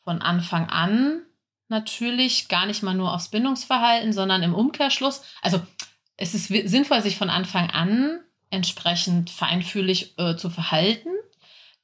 [0.05, 1.23] von Anfang an
[1.67, 5.23] natürlich gar nicht mal nur aufs Bindungsverhalten, sondern im Umkehrschluss.
[5.41, 5.61] Also
[6.17, 11.09] es ist sinnvoll, sich von Anfang an entsprechend feinfühlig äh, zu verhalten.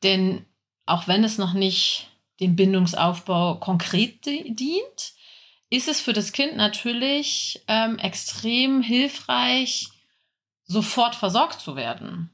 [0.04, 0.46] Denn
[0.86, 2.08] auch wenn es noch nicht
[2.39, 5.13] dem Bindungsaufbau konkret di- dient,
[5.70, 9.89] ist es für das Kind natürlich ähm, extrem hilfreich,
[10.65, 12.30] sofort versorgt zu werden.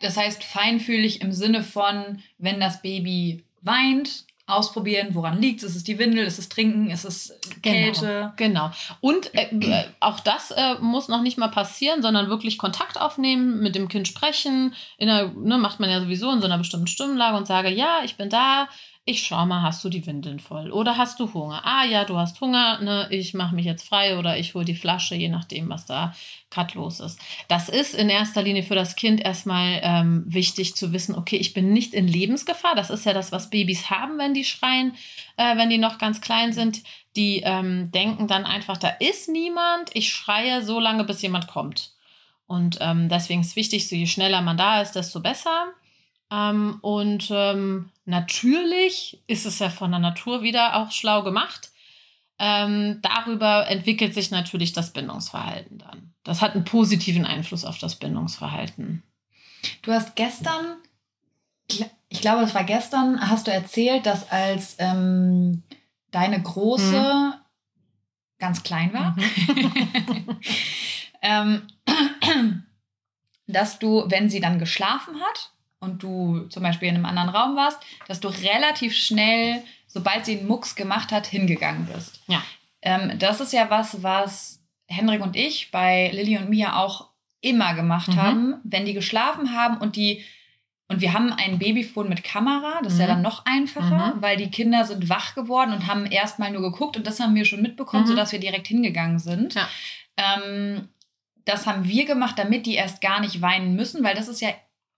[0.00, 5.70] Das heißt, feinfühlig im Sinne von, wenn das Baby weint, ausprobieren, woran liegt es.
[5.70, 8.32] Ist es die Windel, ist es Trinken, ist es Kälte?
[8.36, 8.70] Genau.
[9.00, 13.60] Und äh, äh, auch das äh, muss noch nicht mal passieren, sondern wirklich Kontakt aufnehmen,
[13.60, 14.74] mit dem Kind sprechen.
[14.96, 18.00] In einer, ne, macht man ja sowieso in so einer bestimmten Stimmlage und sage, ja,
[18.04, 18.68] ich bin da,
[19.08, 21.62] ich schau mal, hast du die Windeln voll oder hast du Hunger?
[21.64, 24.74] Ah ja, du hast Hunger, ne, ich mache mich jetzt frei oder ich hole die
[24.74, 26.14] Flasche, je nachdem, was da
[26.50, 27.18] gerade los ist.
[27.48, 31.54] Das ist in erster Linie für das Kind erstmal ähm, wichtig zu wissen, okay, ich
[31.54, 32.74] bin nicht in Lebensgefahr.
[32.74, 34.94] Das ist ja das, was Babys haben, wenn die schreien,
[35.38, 36.82] äh, wenn die noch ganz klein sind.
[37.16, 41.92] Die ähm, denken dann einfach, da ist niemand, ich schreie so lange, bis jemand kommt.
[42.46, 45.72] Und ähm, deswegen ist wichtig, so je schneller man da ist, desto besser.
[46.30, 51.70] Ähm, und ähm, natürlich ist es ja von der Natur wieder auch schlau gemacht.
[52.38, 56.14] Ähm, darüber entwickelt sich natürlich das Bindungsverhalten dann.
[56.24, 59.02] Das hat einen positiven Einfluss auf das Bindungsverhalten.
[59.82, 60.76] Du hast gestern,
[62.08, 65.64] ich glaube, es war gestern, hast du erzählt, dass als ähm,
[66.10, 67.34] deine Große mhm.
[68.38, 70.40] ganz klein war, mhm.
[71.22, 71.66] ähm,
[73.46, 77.56] dass du, wenn sie dann geschlafen hat, und du zum Beispiel in einem anderen Raum
[77.56, 82.20] warst, dass du relativ schnell, sobald sie einen Mucks gemacht hat, hingegangen bist.
[82.26, 82.42] Ja.
[82.82, 87.08] Ähm, das ist ja was, was Henrik und ich bei Lilly und Mia auch
[87.40, 88.16] immer gemacht mhm.
[88.16, 90.24] haben, wenn die geschlafen haben und die
[90.90, 93.10] und wir haben ein Babyphone mit Kamera, das ist ja mhm.
[93.10, 94.22] dann noch einfacher, mhm.
[94.22, 97.44] weil die Kinder sind wach geworden und haben erstmal nur geguckt und das haben wir
[97.44, 98.08] schon mitbekommen, mhm.
[98.08, 99.52] sodass wir direkt hingegangen sind.
[99.52, 99.68] Ja.
[100.16, 100.88] Ähm,
[101.44, 104.48] das haben wir gemacht, damit die erst gar nicht weinen müssen, weil das ist ja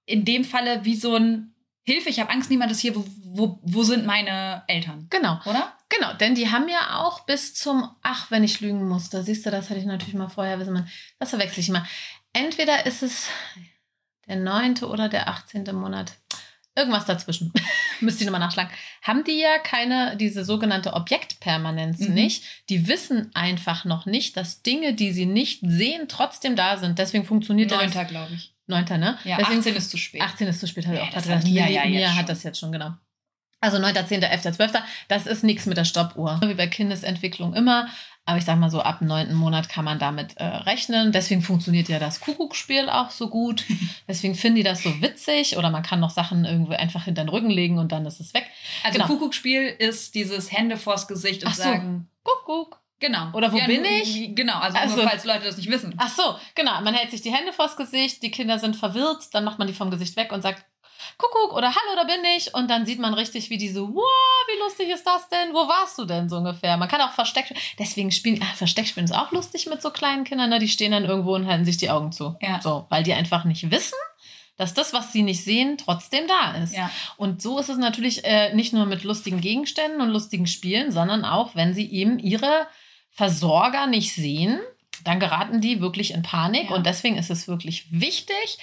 [0.07, 3.59] in dem Falle wie so ein Hilfe, ich habe Angst, niemand ist hier, wo, wo,
[3.63, 5.07] wo sind meine Eltern?
[5.11, 5.41] Genau.
[5.45, 5.73] Oder?
[5.89, 9.45] Genau, denn die haben ja auch bis zum, ach, wenn ich lügen muss, da siehst
[9.45, 11.87] du, das hatte ich natürlich mal vorher wissen, das verwechsel ich immer.
[12.33, 13.29] Entweder ist es
[14.29, 15.65] der neunte oder der 18.
[15.75, 16.13] Monat.
[16.77, 17.53] Irgendwas dazwischen.
[18.01, 18.71] Müsste ich nochmal nachschlagen.
[19.03, 22.15] Haben die ja keine, diese sogenannte Objektpermanenz mhm.
[22.15, 22.45] nicht.
[22.69, 26.99] Die wissen einfach noch nicht, dass Dinge, die sie nicht sehen, trotzdem da sind.
[27.01, 28.09] Deswegen funktioniert Neunter, das.
[28.09, 28.55] glaube ich.
[28.71, 28.85] 9.
[28.99, 29.19] ne?
[29.25, 30.23] Ja, Deswegen 18 ist zu spät.
[30.23, 31.45] 18 ist zu spät, habe ich auch gedacht.
[31.45, 32.93] Mia, ja, Mia hat das jetzt schon, genau.
[33.63, 34.73] Also 9., 10., 11., 12.,
[35.09, 36.41] das ist nichts mit der Stoppuhr.
[36.43, 37.89] Wie bei Kindesentwicklung immer.
[38.25, 41.13] Aber ich sage mal so, ab dem neunten Monat kann man damit äh, rechnen.
[41.13, 43.65] Deswegen funktioniert ja das Kuckuckspiel auch so gut.
[44.09, 45.59] Deswegen finden die das so witzig.
[45.59, 48.33] Oder man kann noch Sachen irgendwo einfach hinter den Rücken legen und dann ist es
[48.33, 48.47] weg.
[48.83, 49.09] Also genau.
[49.09, 51.63] Kuckuckspiel ist dieses Hände vors Gesicht und Ach so.
[51.63, 52.80] sagen Kuckuck.
[53.01, 53.33] Genau.
[53.33, 54.35] Oder wo ja, bin ich?
[54.35, 55.95] Genau, also, also nur, falls Leute das nicht wissen.
[55.97, 56.81] Ach so, genau.
[56.83, 59.75] Man hält sich die Hände vors Gesicht, die Kinder sind verwirrt, dann macht man die
[59.75, 60.65] vom Gesicht weg und sagt,
[61.17, 62.55] Kuckuck oder Hallo, da bin ich.
[62.55, 65.53] Und dann sieht man richtig, wie die so, wow, wie lustig ist das denn?
[65.53, 66.77] Wo warst du denn so ungefähr?
[66.77, 70.51] Man kann auch Versteck, deswegen spielen, ach, Versteckspielen ist auch lustig mit so kleinen Kindern,
[70.51, 70.59] ne?
[70.59, 72.37] die stehen dann irgendwo und halten sich die Augen zu.
[72.41, 72.61] Ja.
[72.61, 73.99] So, weil die einfach nicht wissen,
[74.57, 76.77] dass das, was sie nicht sehen, trotzdem da ist.
[76.77, 76.91] Ja.
[77.17, 81.25] Und so ist es natürlich äh, nicht nur mit lustigen Gegenständen und lustigen Spielen, sondern
[81.25, 82.67] auch, wenn sie eben ihre
[83.21, 84.61] Versorger nicht sehen,
[85.05, 86.71] dann geraten die wirklich in Panik.
[86.71, 86.77] Ja.
[86.77, 88.57] Und deswegen ist es wirklich wichtig,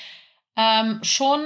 [0.56, 1.42] ähm, schon,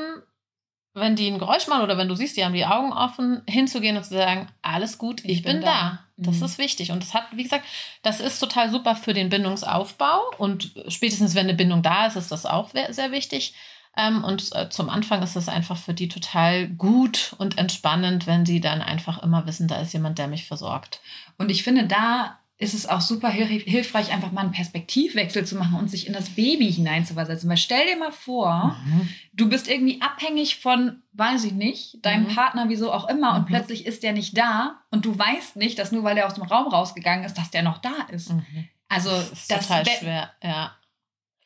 [0.93, 3.97] wenn die ein Geräusch machen oder wenn du siehst, die haben die Augen offen, hinzugehen
[3.97, 5.67] und zu sagen, alles gut, ich, ich bin, bin, da.
[5.67, 5.99] da.
[6.15, 6.45] Das mhm.
[6.45, 6.93] ist wichtig.
[6.93, 7.65] Und das hat, wie gesagt,
[8.01, 10.31] das ist total super für den Bindungsaufbau.
[10.37, 13.53] Und spätestens, wenn eine Bindung da ist, ist das auch sehr wichtig.
[13.97, 18.45] Ähm, und äh, zum Anfang ist es einfach für die total gut und entspannend, wenn
[18.45, 21.01] sie dann einfach immer wissen, da ist jemand, der mich versorgt.
[21.37, 25.79] Und ich finde, da ist es auch super hilfreich, einfach mal einen Perspektivwechsel zu machen
[25.79, 27.49] und sich in das Baby hineinzuversetzen.
[27.49, 29.09] Weil stell dir mal vor, mhm.
[29.33, 32.35] du bist irgendwie abhängig von, weiß ich nicht, deinem mhm.
[32.35, 33.45] Partner, wieso auch immer, und mhm.
[33.47, 36.43] plötzlich ist der nicht da und du weißt nicht, dass nur weil der aus dem
[36.43, 38.31] Raum rausgegangen ist, dass der noch da ist.
[38.31, 38.67] Mhm.
[38.89, 40.75] Also das ist das total schwer, ja.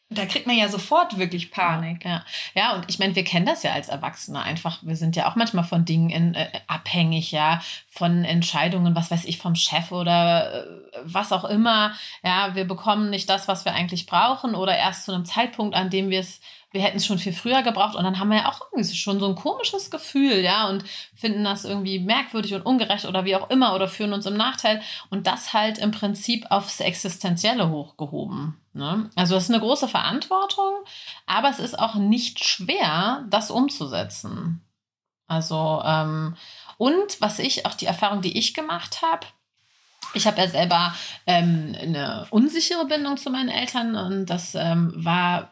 [0.09, 2.05] Da kriegt man ja sofort wirklich Panik.
[2.05, 4.77] Ja, ja und ich meine, wir kennen das ja als Erwachsene einfach.
[4.83, 9.25] Wir sind ja auch manchmal von Dingen in, äh, abhängig, ja, von Entscheidungen, was weiß
[9.25, 10.67] ich, vom Chef oder äh,
[11.03, 11.93] was auch immer.
[12.23, 15.89] Ja, wir bekommen nicht das, was wir eigentlich brauchen oder erst zu einem Zeitpunkt, an
[15.89, 16.39] dem wir es
[16.75, 19.21] wir hätten es schon viel früher gebraucht und dann haben wir ja auch irgendwie schon
[19.21, 20.83] so ein komisches Gefühl, ja, und
[21.15, 24.81] finden das irgendwie merkwürdig und ungerecht oder wie auch immer oder führen uns im Nachteil
[25.09, 28.59] und das halt im Prinzip aufs Existenzielle hochgehoben.
[28.73, 29.09] Ne?
[29.15, 30.73] Also es ist eine große Verantwortung,
[31.25, 34.61] aber es ist auch nicht schwer, das umzusetzen.
[35.27, 36.35] Also, ähm,
[36.77, 39.25] und was ich, auch die Erfahrung, die ich gemacht habe,
[40.13, 40.93] ich habe ja selber
[41.25, 45.49] ähm, eine unsichere Bindung zu meinen Eltern und das ähm, war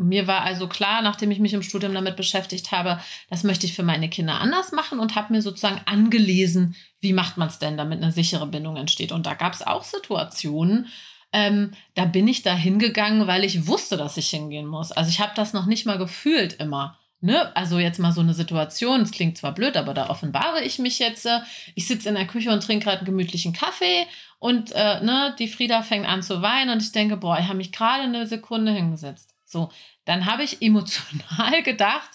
[0.00, 3.74] mir war also klar, nachdem ich mich im Studium damit beschäftigt habe, das möchte ich
[3.74, 7.76] für meine Kinder anders machen und habe mir sozusagen angelesen, wie macht man es denn,
[7.76, 9.12] damit eine sichere Bindung entsteht.
[9.12, 10.86] Und da gab es auch Situationen,
[11.32, 14.90] ähm, da bin ich da hingegangen, weil ich wusste, dass ich hingehen muss.
[14.90, 16.98] Also ich habe das noch nicht mal gefühlt immer.
[17.20, 17.54] Ne?
[17.54, 20.98] Also jetzt mal so eine Situation, es klingt zwar blöd, aber da offenbare ich mich
[20.98, 21.28] jetzt.
[21.74, 24.06] Ich sitze in der Küche und trinke gerade einen gemütlichen Kaffee
[24.38, 27.58] und äh, ne, die Frieda fängt an zu weinen und ich denke, boah, ich habe
[27.58, 29.29] mich gerade eine Sekunde hingesetzt.
[29.50, 29.70] So,
[30.04, 32.10] dann habe ich emotional gedacht,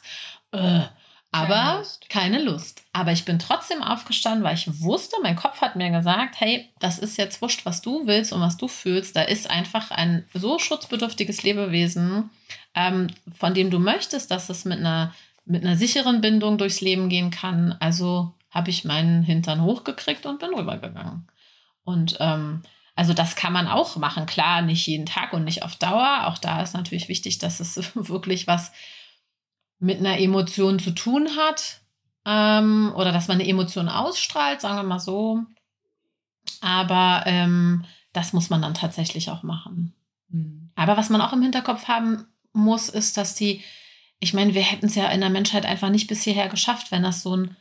[0.51, 0.81] äh,
[1.31, 2.09] aber keine Lust.
[2.09, 2.83] keine Lust.
[2.93, 6.97] Aber ich bin trotzdem aufgestanden, weil ich wusste, mein Kopf hat mir gesagt, hey, das
[6.97, 9.17] ist jetzt wurscht, was du willst und was du fühlst.
[9.17, 12.29] Da ist einfach ein so schutzbedürftiges Lebewesen,
[12.73, 17.09] ähm, von dem du möchtest, dass es mit einer, mit einer sicheren Bindung durchs Leben
[17.09, 17.75] gehen kann.
[17.81, 21.27] Also habe ich meinen Hintern hochgekriegt und bin rübergegangen.
[21.83, 22.61] Und ähm,
[22.95, 24.25] also das kann man auch machen.
[24.25, 26.27] Klar, nicht jeden Tag und nicht auf Dauer.
[26.27, 28.71] Auch da ist natürlich wichtig, dass es wirklich was
[29.79, 31.81] mit einer Emotion zu tun hat
[32.25, 35.41] ähm, oder dass man eine Emotion ausstrahlt, sagen wir mal so.
[36.61, 39.93] Aber ähm, das muss man dann tatsächlich auch machen.
[40.29, 40.71] Mhm.
[40.75, 43.61] Aber was man auch im Hinterkopf haben muss, ist, dass die,
[44.19, 47.03] ich meine, wir hätten es ja in der Menschheit einfach nicht bis hierher geschafft, wenn
[47.03, 47.57] das so ein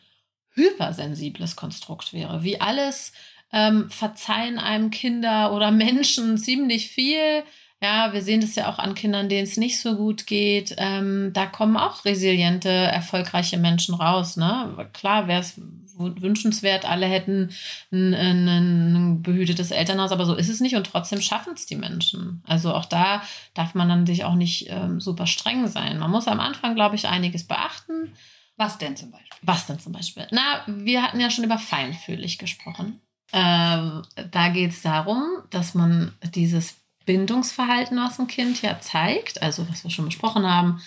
[0.51, 2.45] hypersensibles Konstrukt wäre.
[2.45, 3.13] Wie alles
[3.55, 7.45] ähm, verzeihen einem Kinder oder Menschen ziemlich viel
[7.85, 10.75] ja, wir sehen das ja auch an Kindern, denen es nicht so gut geht.
[10.79, 14.39] Ähm, da kommen auch resiliente, erfolgreiche Menschen raus.
[14.39, 14.89] Ne?
[14.95, 15.61] Klar wäre es
[15.97, 17.51] wünschenswert, alle hätten
[17.93, 21.77] ein, ein, ein, behütetes Elternhaus, aber so ist es nicht und trotzdem schaffen es die
[21.77, 22.43] Menschen.
[22.47, 25.99] Also auch da darf man dann sich auch nicht ähm, super streng sein.
[25.99, 28.13] Man muss am Anfang, glaube ich, einiges beachten.
[28.57, 29.39] Was denn zum Beispiel?
[29.43, 30.27] Was denn zum Beispiel?
[30.31, 33.01] Na, wir hatten ja schon über feinfühlig gesprochen.
[33.35, 39.69] Ähm, da geht es darum, dass man dieses Bindungsverhalten, was ein Kind ja zeigt, also
[39.69, 40.81] was wir schon besprochen haben,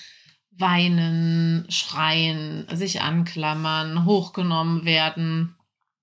[0.51, 5.55] weinen, schreien, sich anklammern, hochgenommen werden.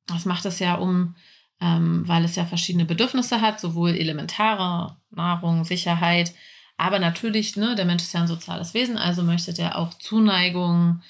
[0.07, 1.17] Das macht es ja um,
[1.61, 6.35] ähm, weil es ja verschiedene Bedürfnisse hat, sowohl elementare Nahrung, Sicherheit,
[6.77, 11.03] aber natürlich, ne, der Mensch ist ja ein soziales Wesen, also möchte der auch Zuneigung.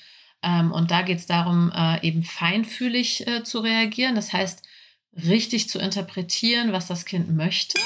[0.42, 4.14] Ähm, und da geht es darum, äh, eben feinfühlig äh, zu reagieren.
[4.14, 4.63] Das heißt,
[5.16, 7.79] richtig zu interpretieren, was das Kind möchte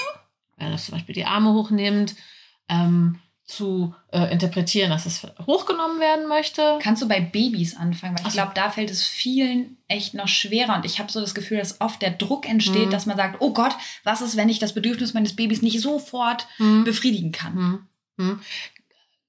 [0.58, 2.14] wenn es zum Beispiel die Arme hochnimmt,
[2.68, 6.78] ähm, zu äh, interpretieren, dass es hochgenommen werden möchte.
[6.82, 8.18] Kannst du bei Babys anfangen?
[8.18, 10.76] Weil ich glaube, da fällt es vielen echt noch schwerer.
[10.76, 12.90] Und ich habe so das Gefühl, dass oft der Druck entsteht, mhm.
[12.90, 16.46] dass man sagt, oh Gott, was ist, wenn ich das Bedürfnis meines Babys nicht sofort
[16.58, 16.84] mhm.
[16.84, 17.54] befriedigen kann?
[17.54, 17.86] Mhm.
[18.16, 18.40] mhm.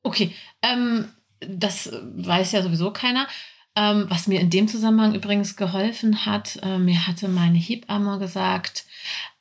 [0.03, 1.09] Okay, ähm,
[1.39, 3.25] das weiß ja sowieso keiner.
[3.79, 8.85] Ähm, was mir in dem Zusammenhang übrigens geholfen hat, äh, mir hatte meine Hebamme gesagt,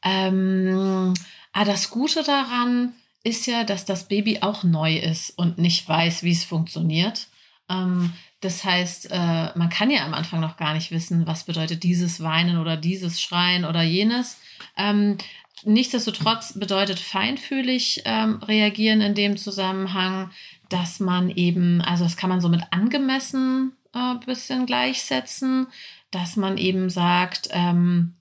[0.02, 1.14] ähm,
[1.58, 2.92] Ah, das Gute daran
[3.24, 7.26] ist ja, dass das Baby auch neu ist und nicht weiß, wie es funktioniert.
[7.68, 11.82] Ähm, das heißt, äh, man kann ja am Anfang noch gar nicht wissen, was bedeutet
[11.82, 14.38] dieses Weinen oder dieses Schreien oder jenes.
[14.76, 15.18] Ähm,
[15.64, 20.30] nichtsdestotrotz bedeutet feinfühlig ähm, reagieren in dem Zusammenhang,
[20.68, 25.68] dass man eben, also das kann man so mit angemessen ein äh, bisschen gleichsetzen,
[26.10, 28.16] dass man eben sagt, ähm,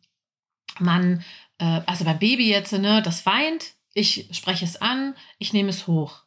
[0.79, 1.23] man
[1.59, 5.87] äh, also beim Baby jetzt, ne, das weint, ich spreche es an, ich nehme es
[5.87, 6.23] hoch.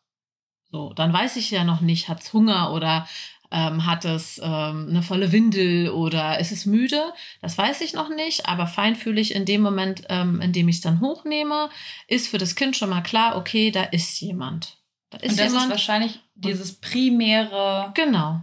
[0.71, 3.09] So, dann weiß ich ja noch nicht, hat es Hunger oder
[3.53, 7.13] ähm, hat es ähm, eine volle Windel oder ist es müde?
[7.43, 10.83] Das weiß ich noch nicht, aber feinfühlig in dem Moment, ähm, in dem ich es
[10.83, 11.69] dann hochnehme,
[12.07, 14.79] ist für das Kind schon mal klar, okay, da ist jemand.
[15.11, 15.65] Da ist Und das jemand.
[15.65, 17.93] ist wahrscheinlich dieses primäre.
[17.95, 18.43] Genau.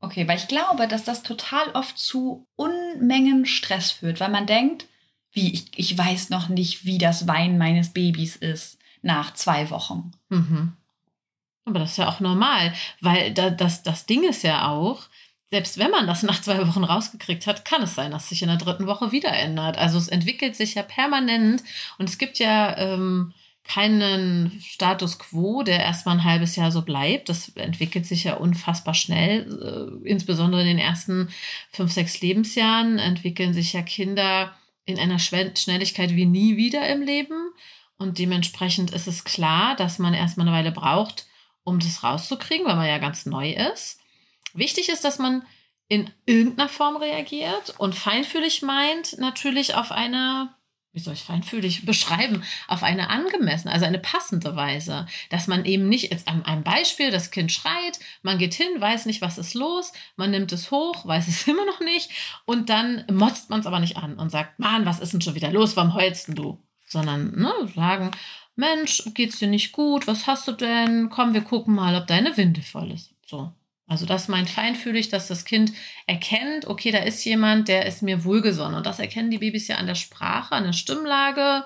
[0.00, 4.86] Okay, weil ich glaube, dass das total oft zu Unmengen Stress führt, weil man denkt,
[5.32, 10.12] wie ich, ich weiß noch nicht, wie das Weinen meines Babys ist nach zwei Wochen.
[10.28, 10.72] Mhm.
[11.64, 15.02] Aber das ist ja auch normal, weil da, das, das Ding ist ja auch,
[15.50, 18.48] selbst wenn man das nach zwei Wochen rausgekriegt hat, kann es sein, dass sich in
[18.48, 19.78] der dritten Woche wieder ändert.
[19.78, 21.62] Also es entwickelt sich ja permanent
[21.98, 23.32] und es gibt ja ähm,
[23.68, 27.28] keinen Status quo, der erstmal ein halbes Jahr so bleibt.
[27.28, 30.00] Das entwickelt sich ja unfassbar schnell.
[30.04, 31.28] Äh, insbesondere in den ersten
[31.70, 37.50] fünf, sechs Lebensjahren entwickeln sich ja Kinder in einer Schnelligkeit wie nie wieder im Leben.
[37.98, 41.26] Und dementsprechend ist es klar, dass man erstmal eine Weile braucht,
[41.64, 43.98] um das rauszukriegen, weil man ja ganz neu ist.
[44.54, 45.42] Wichtig ist, dass man
[45.88, 50.55] in irgendeiner Form reagiert und feinfühlig meint natürlich auf eine
[50.96, 55.06] wie soll ich feinfühlig beschreiben, auf eine angemessene, also eine passende Weise.
[55.28, 59.04] Dass man eben nicht, jetzt an einem Beispiel, das Kind schreit, man geht hin, weiß
[59.04, 62.10] nicht, was ist los, man nimmt es hoch, weiß es immer noch nicht
[62.46, 65.34] und dann motzt man es aber nicht an und sagt, Mann, was ist denn schon
[65.34, 66.58] wieder los, warum heulst denn du?
[66.86, 68.10] Sondern ne, sagen,
[68.54, 71.10] Mensch, geht's dir nicht gut, was hast du denn?
[71.10, 73.12] Komm, wir gucken mal, ob deine Windel voll ist.
[73.26, 73.52] So.
[73.86, 75.72] Also das meint feinfühlig, dass das Kind
[76.06, 78.74] erkennt, okay, da ist jemand, der ist mir wohlgesonnen.
[78.74, 81.64] Und das erkennen die Babys ja an der Sprache, an der Stimmlage.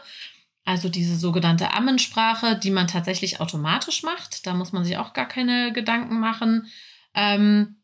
[0.65, 4.47] Also diese sogenannte Ammensprache, die man tatsächlich automatisch macht.
[4.47, 6.67] Da muss man sich auch gar keine Gedanken machen.
[7.15, 7.77] Ähm,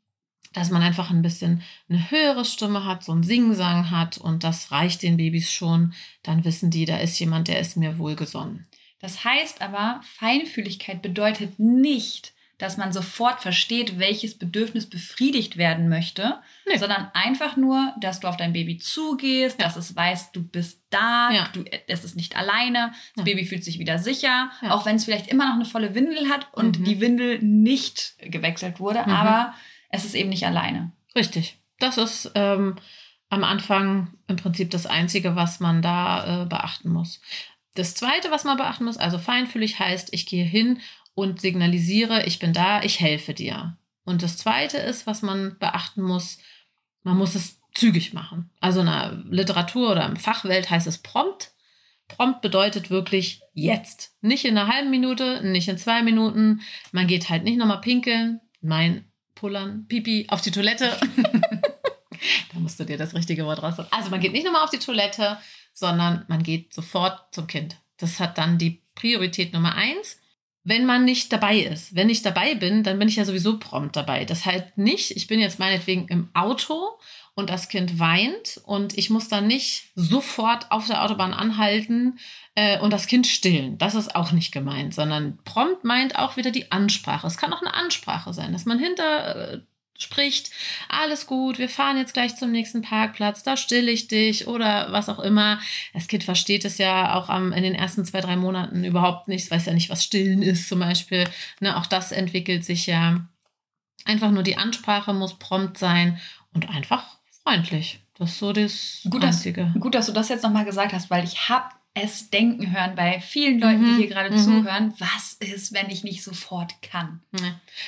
[0.56, 4.72] dass man einfach ein bisschen eine höhere Stimme hat, so einen Singsang hat und das
[4.72, 5.92] reicht den Babys schon.
[6.22, 8.66] Dann wissen die, da ist jemand, der ist mir wohlgesonnen.
[8.98, 16.40] Das heißt aber, Feinfühligkeit bedeutet nicht, dass man sofort versteht, welches Bedürfnis befriedigt werden möchte,
[16.66, 16.78] Nee.
[16.78, 19.66] sondern einfach nur, dass du auf dein Baby zugehst, Ja.
[19.66, 21.48] dass es weiß, du bist da, Ja.
[21.52, 23.22] du, es ist nicht alleine, das Ja.
[23.24, 26.48] Baby fühlt sich wieder sicher, auch wenn es vielleicht immer noch eine volle Windel hat
[26.54, 26.84] und Mhm.
[26.84, 29.12] die Windel nicht gewechselt wurde, Mhm.
[29.12, 29.54] aber
[29.90, 30.92] es ist eben nicht alleine.
[31.14, 31.58] Richtig.
[31.78, 32.76] Das ist ähm,
[33.28, 37.20] am Anfang im Prinzip das Einzige, was man da äh, beachten muss.
[37.74, 40.80] Das Zweite, was man beachten muss, also feinfühlig heißt, ich gehe hin
[41.16, 43.78] und signalisiere, ich bin da, ich helfe dir.
[44.04, 46.38] Und das Zweite ist, was man beachten muss,
[47.02, 48.50] man muss es zügig machen.
[48.60, 51.52] Also in der Literatur oder im Fachwelt heißt es prompt.
[52.06, 54.14] Prompt bedeutet wirklich jetzt.
[54.20, 56.60] Nicht in einer halben Minute, nicht in zwei Minuten.
[56.92, 60.98] Man geht halt nicht nochmal pinkeln, mein Pullern, Pipi auf die Toilette.
[62.52, 63.76] da musst du dir das richtige Wort raus.
[63.90, 65.38] Also man geht nicht nochmal auf die Toilette,
[65.72, 67.78] sondern man geht sofort zum Kind.
[67.96, 70.20] Das hat dann die Priorität Nummer eins.
[70.68, 73.94] Wenn man nicht dabei ist, wenn ich dabei bin, dann bin ich ja sowieso prompt
[73.94, 74.24] dabei.
[74.24, 76.98] Das heißt nicht, ich bin jetzt meinetwegen im Auto
[77.36, 82.18] und das Kind weint und ich muss dann nicht sofort auf der Autobahn anhalten
[82.56, 83.78] äh, und das Kind stillen.
[83.78, 87.28] Das ist auch nicht gemeint, sondern prompt meint auch wieder die Ansprache.
[87.28, 89.60] Es kann auch eine Ansprache sein, dass man hinter äh,
[89.98, 90.50] spricht,
[90.88, 95.08] alles gut, wir fahren jetzt gleich zum nächsten Parkplatz, da still ich dich oder was
[95.08, 95.58] auch immer.
[95.94, 99.50] Das Kind versteht es ja auch am, in den ersten zwei, drei Monaten überhaupt nicht,
[99.50, 101.24] weiß ja nicht, was Stillen ist zum Beispiel.
[101.60, 103.26] Ne, auch das entwickelt sich ja.
[104.04, 106.20] Einfach nur die Ansprache muss prompt sein
[106.54, 107.04] und einfach
[107.42, 108.00] freundlich.
[108.18, 109.72] Das ist so das Gut, dass- Einzige.
[109.78, 111.66] Gut, dass du das jetzt nochmal gesagt hast, weil ich habe
[111.98, 114.38] es denken hören bei vielen Leuten, Mhm, die hier gerade mhm.
[114.38, 117.20] zuhören, was ist, wenn ich nicht sofort kann?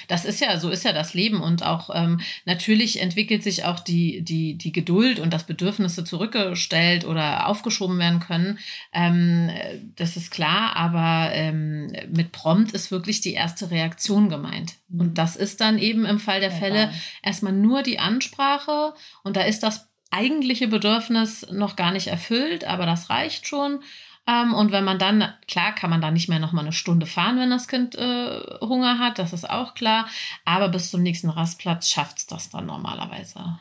[0.08, 3.80] Das ist ja, so ist ja das Leben und auch ähm, natürlich entwickelt sich auch
[3.80, 8.58] die, die, die Geduld und das Bedürfnisse zurückgestellt oder aufgeschoben werden können.
[8.94, 14.76] Ähm, äh, das ist klar, aber ähm, mit prompt ist wirklich die erste Reaktion gemeint.
[14.88, 15.00] Mhm.
[15.00, 16.90] Und das ist dann eben im Fall der Fälle
[17.22, 22.86] erstmal nur die Ansprache und da ist das eigentliche Bedürfnis noch gar nicht erfüllt, aber
[22.86, 23.80] das reicht schon.
[24.26, 27.06] Ähm, und wenn man dann, klar, kann man da nicht mehr noch mal eine Stunde
[27.06, 30.06] fahren, wenn das Kind äh, Hunger hat, das ist auch klar.
[30.44, 33.58] Aber bis zum nächsten Rastplatz schafft es das dann normalerweise.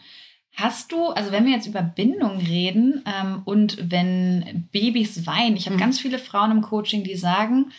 [0.55, 5.67] Hast du, also wenn wir jetzt über Bindung reden ähm, und wenn Babys weinen, ich
[5.67, 5.81] habe Mhm.
[5.81, 7.71] ganz viele Frauen im Coaching, die sagen,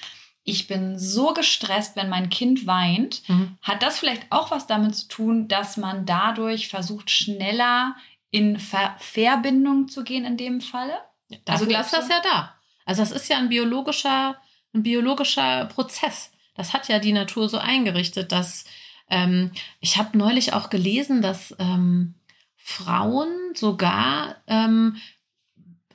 [0.44, 3.22] ich bin so gestresst, wenn mein Kind weint.
[3.60, 7.96] Hat das vielleicht auch was damit zu tun, dass man dadurch versucht, schneller
[8.30, 10.98] in Ver Verbindung zu gehen in dem Falle?
[11.44, 12.54] Dafür Also ist das ja da.
[12.84, 14.36] Also das ist ja ein biologischer,
[14.72, 16.30] ein biologischer Prozess.
[16.54, 18.64] Das hat ja die Natur so eingerichtet, dass
[19.10, 22.14] ähm, ich habe neulich auch gelesen, dass ähm,
[22.56, 24.96] Frauen sogar ähm,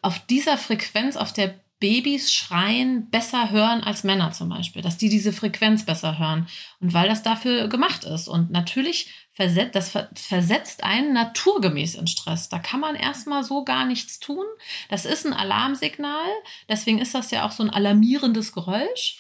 [0.02, 5.10] auf dieser Frequenz, auf der Babys schreien, besser hören als Männer zum Beispiel, dass die
[5.10, 6.48] diese Frequenz besser hören.
[6.80, 8.28] Und weil das dafür gemacht ist.
[8.28, 12.50] Und natürlich versetzt, das ver- versetzt einen naturgemäß in Stress.
[12.50, 14.46] Da kann man erstmal so gar nichts tun.
[14.90, 16.30] Das ist ein Alarmsignal.
[16.70, 19.20] Deswegen ist das ja auch so ein alarmierendes Geräusch.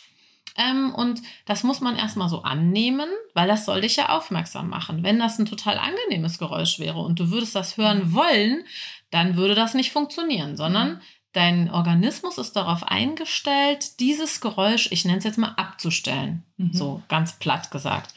[0.55, 5.03] Ähm, und das muss man erstmal so annehmen, weil das soll dich ja aufmerksam machen.
[5.03, 8.63] Wenn das ein total angenehmes Geräusch wäre und du würdest das hören wollen,
[9.09, 15.17] dann würde das nicht funktionieren, sondern dein Organismus ist darauf eingestellt, dieses Geräusch, ich nenne
[15.17, 16.43] es jetzt mal, abzustellen.
[16.57, 16.73] Mhm.
[16.73, 18.13] So ganz platt gesagt.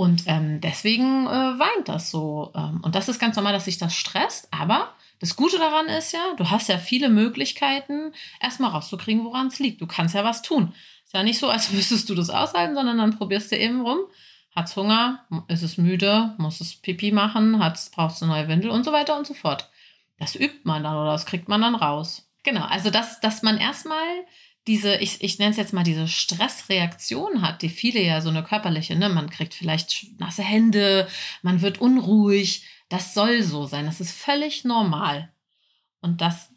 [0.00, 2.52] Und ähm, deswegen äh, weint das so.
[2.54, 4.48] Ähm, und das ist ganz normal, dass sich das stresst.
[4.50, 9.58] Aber das Gute daran ist ja, du hast ja viele Möglichkeiten, erstmal rauszukriegen, woran es
[9.58, 9.82] liegt.
[9.82, 10.72] Du kannst ja was tun.
[11.04, 13.98] Ist ja nicht so, als müsstest du das aushalten, sondern dann probierst du eben rum.
[14.56, 15.26] Hat's Hunger?
[15.48, 16.34] Ist es müde?
[16.38, 17.62] Muss es Pipi machen?
[17.62, 18.70] Hat's, brauchst du neue Windel?
[18.70, 19.68] Und so weiter und so fort.
[20.18, 22.26] Das übt man dann oder das kriegt man dann raus.
[22.42, 23.98] Genau, also dass, dass man erstmal
[24.66, 28.42] diese, ich, ich nenne es jetzt mal diese Stressreaktion hat, die viele ja so eine
[28.42, 31.08] körperliche, ne, man kriegt vielleicht nasse Hände,
[31.42, 35.32] man wird unruhig, das soll so sein, das ist völlig normal.
[36.00, 36.50] Und das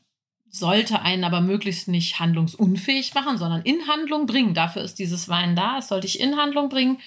[0.50, 4.54] sollte einen aber möglichst nicht handlungsunfähig machen, sondern in Handlung bringen.
[4.54, 7.00] Dafür ist dieses Wein da, es sollte ich in Handlung bringen.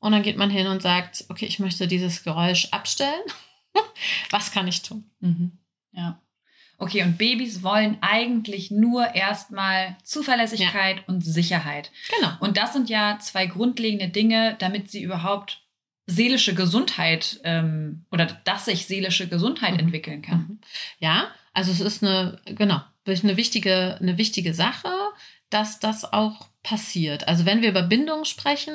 [0.00, 3.22] Und dann geht man hin und sagt, okay, ich möchte dieses Geräusch abstellen.
[4.30, 5.10] Was kann ich tun?
[5.20, 5.58] Mhm.
[5.92, 6.20] Ja.
[6.80, 11.90] Okay, und Babys wollen eigentlich nur erstmal Zuverlässigkeit und Sicherheit.
[12.16, 12.32] Genau.
[12.40, 15.62] Und das sind ja zwei grundlegende Dinge, damit sie überhaupt
[16.06, 19.80] seelische Gesundheit ähm, oder dass sich seelische Gesundheit Mhm.
[19.80, 20.38] entwickeln kann.
[20.38, 20.58] Mhm.
[20.98, 24.88] Ja, also es ist eine, genau, eine wichtige, eine wichtige Sache,
[25.50, 27.28] dass das auch passiert.
[27.28, 28.74] Also wenn wir über Bindung sprechen,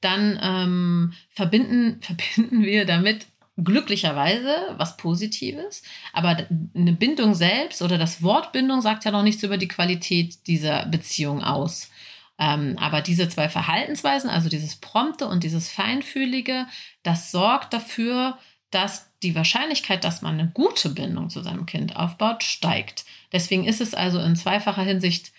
[0.00, 3.26] dann ähm, verbinden, verbinden wir damit
[3.56, 5.82] glücklicherweise was Positives.
[6.12, 10.46] Aber eine Bindung selbst oder das Wort Bindung sagt ja noch nichts über die Qualität
[10.46, 11.90] dieser Beziehung aus.
[12.38, 16.66] Ähm, aber diese zwei Verhaltensweisen, also dieses Prompte und dieses Feinfühlige,
[17.02, 18.38] das sorgt dafür,
[18.70, 23.06] dass die Wahrscheinlichkeit, dass man eine gute Bindung zu seinem Kind aufbaut, steigt.
[23.32, 25.32] Deswegen ist es also in zweifacher Hinsicht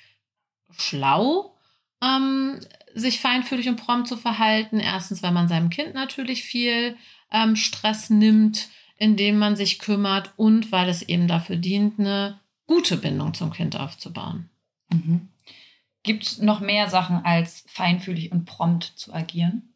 [0.75, 1.55] schlau,
[2.01, 2.59] ähm,
[2.95, 4.79] sich feinfühlig und prompt zu verhalten.
[4.79, 6.97] Erstens, weil man seinem Kind natürlich viel
[7.31, 12.97] ähm, Stress nimmt, indem man sich kümmert und weil es eben dafür dient, eine gute
[12.97, 14.49] Bindung zum Kind aufzubauen.
[14.89, 15.29] Mhm.
[16.03, 19.73] Gibt es noch mehr Sachen als feinfühlig und prompt zu agieren?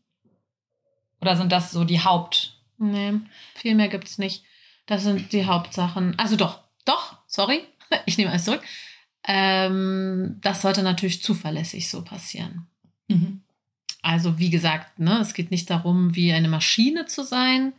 [1.19, 2.57] Oder sind das so die Haupt?
[2.77, 3.13] Nee,
[3.53, 4.43] viel mehr gibt es nicht.
[4.87, 6.17] Das sind die Hauptsachen.
[6.17, 7.61] Also doch, doch, sorry,
[8.05, 8.63] ich nehme alles zurück.
[9.27, 12.67] Ähm, das sollte natürlich zuverlässig so passieren.
[13.07, 13.43] Mhm.
[14.01, 17.73] Also wie gesagt, ne, es geht nicht darum, wie eine Maschine zu sein.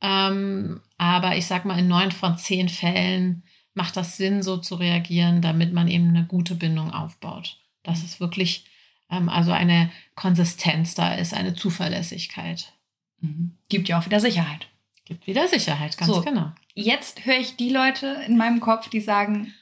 [0.00, 3.42] Ähm, aber ich sag mal, in neun von zehn Fällen
[3.74, 7.58] macht das Sinn, so zu reagieren, damit man eben eine gute Bindung aufbaut.
[7.82, 8.64] Dass es wirklich
[9.10, 12.72] ähm, also eine Konsistenz da ist, eine Zuverlässigkeit.
[13.20, 13.56] Mhm.
[13.68, 14.68] Gibt ja auch wieder Sicherheit.
[15.04, 16.52] Gibt wieder Sicherheit, ganz so, genau.
[16.74, 19.52] Jetzt höre ich die Leute in meinem Kopf, die sagen,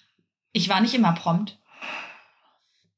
[0.52, 1.58] ich war nicht immer prompt.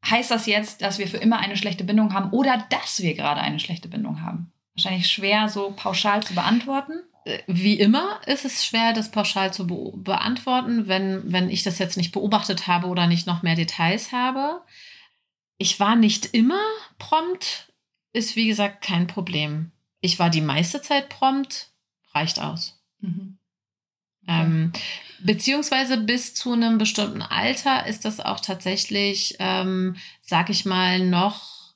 [0.09, 3.41] Heißt das jetzt, dass wir für immer eine schlechte Bindung haben oder dass wir gerade
[3.41, 4.53] eine schlechte Bindung haben?
[4.75, 6.93] Wahrscheinlich schwer so pauschal zu beantworten.
[7.25, 11.79] Äh, wie immer ist es schwer, das pauschal zu be beantworten, wenn, wenn ich das
[11.79, 14.63] jetzt nicht beobachtet habe oder nicht noch mehr Details habe.
[15.59, 16.61] Ich war nicht immer
[16.99, 17.71] prompt,
[18.13, 19.73] ist wie gesagt kein Problem.
[20.01, 21.73] Ich war die meiste Zeit prompt,
[22.15, 22.81] reicht aus.
[23.01, 23.39] Mhm.
[24.31, 24.73] Ähm,
[25.21, 31.75] beziehungsweise bis zu einem bestimmten Alter ist das auch tatsächlich, ähm, sag ich mal, noch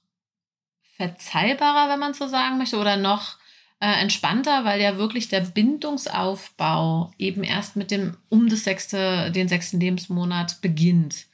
[0.97, 3.37] verzeihbarer, wenn man so sagen möchte, oder noch
[3.81, 9.49] äh, entspannter, weil ja wirklich der Bindungsaufbau eben erst mit dem um das sechste, den
[9.49, 11.27] sechsten Lebensmonat beginnt.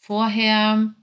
[0.00, 0.94] Vorher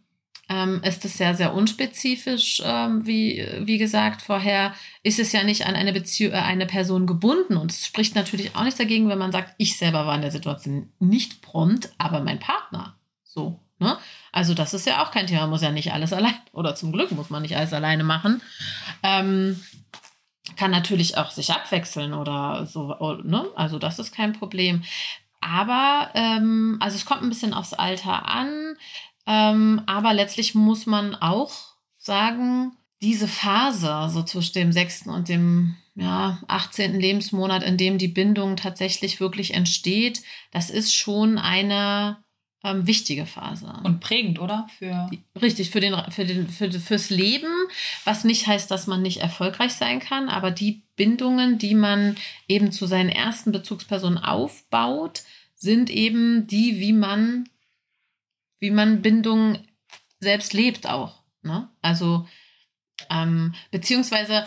[0.50, 4.74] ähm, ist es sehr, sehr unspezifisch, ähm, wie, wie gesagt vorher,
[5.04, 7.56] ist es ja nicht an eine Beziehung, äh, eine Person gebunden.
[7.56, 10.32] Und es spricht natürlich auch nichts dagegen, wenn man sagt, ich selber war in der
[10.32, 12.98] Situation nicht prompt, aber mein Partner.
[13.24, 13.60] So.
[13.78, 13.98] Ne?
[14.32, 16.92] Also das ist ja auch kein Thema, man muss ja nicht alles allein, oder zum
[16.92, 18.42] Glück muss man nicht alles alleine machen.
[19.04, 19.62] Ähm,
[20.58, 22.94] kann natürlich auch sich abwechseln oder so,
[23.24, 23.46] ne?
[23.56, 24.84] Also das ist kein Problem.
[25.42, 28.76] Aber ähm, also es kommt ein bisschen aufs Alter an.
[29.30, 31.52] Ähm, aber letztlich muss man auch
[31.98, 32.72] sagen,
[33.02, 37.00] diese Phase, so zwischen dem sechsten und dem ja, 18.
[37.00, 42.18] Lebensmonat, in dem die Bindung tatsächlich wirklich entsteht, das ist schon eine
[42.64, 43.72] ähm, wichtige Phase.
[43.84, 44.68] Und prägend, oder?
[44.80, 45.10] Für
[45.40, 47.52] Richtig, für den, für den, für, fürs Leben,
[48.06, 52.16] was nicht heißt, dass man nicht erfolgreich sein kann, aber die Bindungen, die man
[52.48, 55.22] eben zu seinen ersten Bezugspersonen aufbaut,
[55.56, 57.48] sind eben die, wie man
[58.60, 59.58] wie man Bindung
[60.20, 61.24] selbst lebt auch.
[61.42, 61.70] Ne?
[61.82, 62.28] Also,
[63.10, 64.46] ähm, beziehungsweise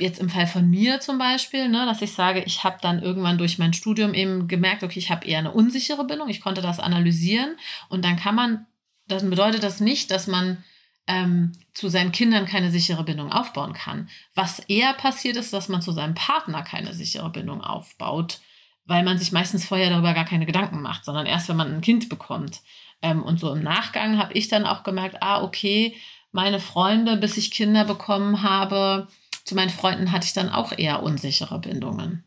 [0.00, 3.38] jetzt im Fall von mir zum Beispiel, ne, dass ich sage, ich habe dann irgendwann
[3.38, 6.78] durch mein Studium eben gemerkt, okay, ich habe eher eine unsichere Bindung, ich konnte das
[6.78, 7.56] analysieren
[7.88, 8.66] und dann kann man,
[9.08, 10.62] das bedeutet das nicht, dass man
[11.08, 14.08] ähm, zu seinen Kindern keine sichere Bindung aufbauen kann.
[14.34, 18.40] Was eher passiert ist, dass man zu seinem Partner keine sichere Bindung aufbaut,
[18.84, 21.80] weil man sich meistens vorher darüber gar keine Gedanken macht, sondern erst, wenn man ein
[21.80, 22.60] Kind bekommt.
[23.02, 25.94] Ähm, und so im Nachgang habe ich dann auch gemerkt, ah, okay,
[26.32, 29.08] meine Freunde, bis ich Kinder bekommen habe,
[29.44, 32.24] zu meinen Freunden hatte ich dann auch eher unsichere Bindungen.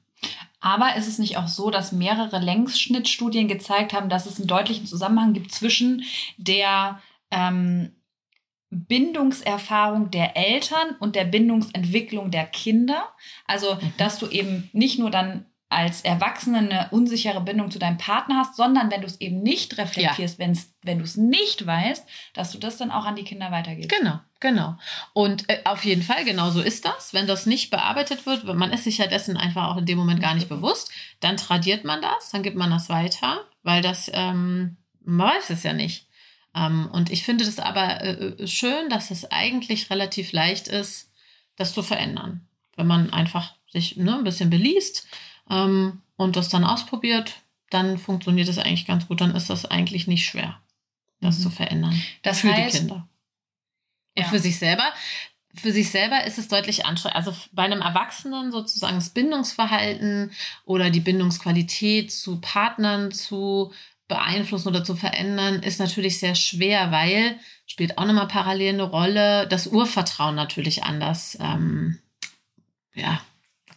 [0.59, 4.85] Aber ist es nicht auch so, dass mehrere Längsschnittstudien gezeigt haben, dass es einen deutlichen
[4.85, 6.03] Zusammenhang gibt zwischen
[6.37, 7.01] der
[7.31, 7.91] ähm,
[8.69, 13.09] Bindungserfahrung der Eltern und der Bindungsentwicklung der Kinder?
[13.45, 13.93] Also, mhm.
[13.97, 18.57] dass du eben nicht nur dann als Erwachsene eine unsichere Bindung zu deinem Partner hast,
[18.57, 20.53] sondern wenn du es eben nicht reflektierst, ja.
[20.83, 23.89] wenn du es nicht weißt, dass du das dann auch an die Kinder weitergibst.
[23.89, 24.75] Genau, genau.
[25.13, 27.13] Und äh, auf jeden Fall, genau so ist das.
[27.13, 30.21] Wenn das nicht bearbeitet wird, man ist sich ja dessen einfach auch in dem Moment
[30.21, 30.91] gar nicht bewusst,
[31.21, 35.63] dann tradiert man das, dann gibt man das weiter, weil das, ähm, man weiß es
[35.63, 36.05] ja nicht.
[36.53, 41.13] Ähm, und ich finde das aber äh, äh schön, dass es eigentlich relativ leicht ist,
[41.55, 42.45] das zu verändern.
[42.75, 45.07] Wenn man einfach sich ne, ein bisschen beliest,
[45.51, 49.21] ähm, und das dann ausprobiert, dann funktioniert es eigentlich ganz gut.
[49.21, 50.59] Dann ist das eigentlich nicht schwer,
[51.19, 51.43] das mhm.
[51.43, 52.01] zu verändern.
[52.23, 53.07] Das für heißt, die Kinder.
[54.15, 54.29] Und ja.
[54.29, 54.91] für sich selber.
[55.53, 57.17] Für sich selber ist es deutlich anstrengend.
[57.17, 60.31] Also bei einem Erwachsenen sozusagen das Bindungsverhalten
[60.63, 63.73] oder die Bindungsqualität zu Partnern zu
[64.07, 69.47] beeinflussen oder zu verändern, ist natürlich sehr schwer, weil spielt auch nochmal parallel eine Rolle,
[69.47, 71.99] das Urvertrauen natürlich anders ähm,
[72.93, 73.21] ja,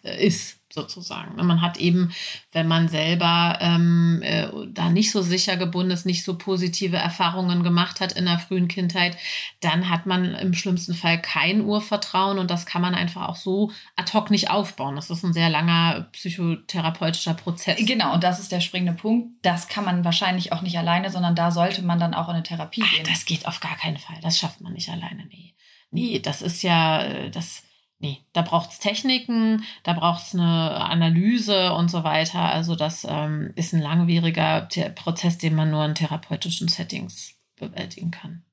[0.02, 1.34] ist sozusagen.
[1.36, 2.12] Man hat eben,
[2.52, 7.62] wenn man selber ähm, äh, da nicht so sicher gebunden ist, nicht so positive Erfahrungen
[7.62, 9.16] gemacht hat in der frühen Kindheit,
[9.60, 13.70] dann hat man im schlimmsten Fall kein Urvertrauen und das kann man einfach auch so
[13.96, 14.96] ad hoc nicht aufbauen.
[14.96, 17.78] Das ist ein sehr langer psychotherapeutischer Prozess.
[17.86, 19.30] Genau, und das ist der springende Punkt.
[19.42, 22.42] Das kann man wahrscheinlich auch nicht alleine, sondern da sollte man dann auch in eine
[22.42, 23.06] Therapie Ach, gehen.
[23.08, 24.16] das geht auf gar keinen Fall.
[24.22, 25.24] Das schafft man nicht alleine.
[25.30, 25.54] Nee.
[25.90, 27.62] Nee, das ist ja, äh, das
[28.04, 32.40] Nee, da braucht es Techniken, da braucht es eine Analyse und so weiter.
[32.40, 38.10] Also das ähm, ist ein langwieriger The Prozess, den man nur in therapeutischen Settings bewältigen
[38.10, 38.44] kann.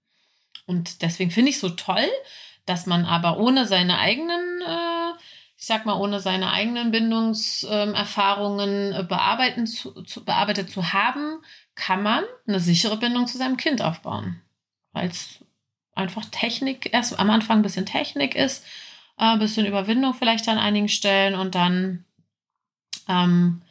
[0.67, 2.07] Und deswegen finde ich so toll,
[2.65, 5.11] dass man aber ohne seine eigenen, äh,
[5.57, 11.41] ich sag mal, ohne seine eigenen Bindungserfahrungen äh, bearbeiten zu, zu, bearbeitet zu haben,
[11.75, 14.41] kann man eine sichere Bindung zu seinem Kind aufbauen.
[14.93, 15.43] Weil es
[15.93, 18.63] einfach Technik, erst am Anfang ein bisschen Technik ist
[19.21, 22.03] äh, bisschen Überwindung vielleicht an einigen Stellen und dann
[23.07, 23.61] ähm,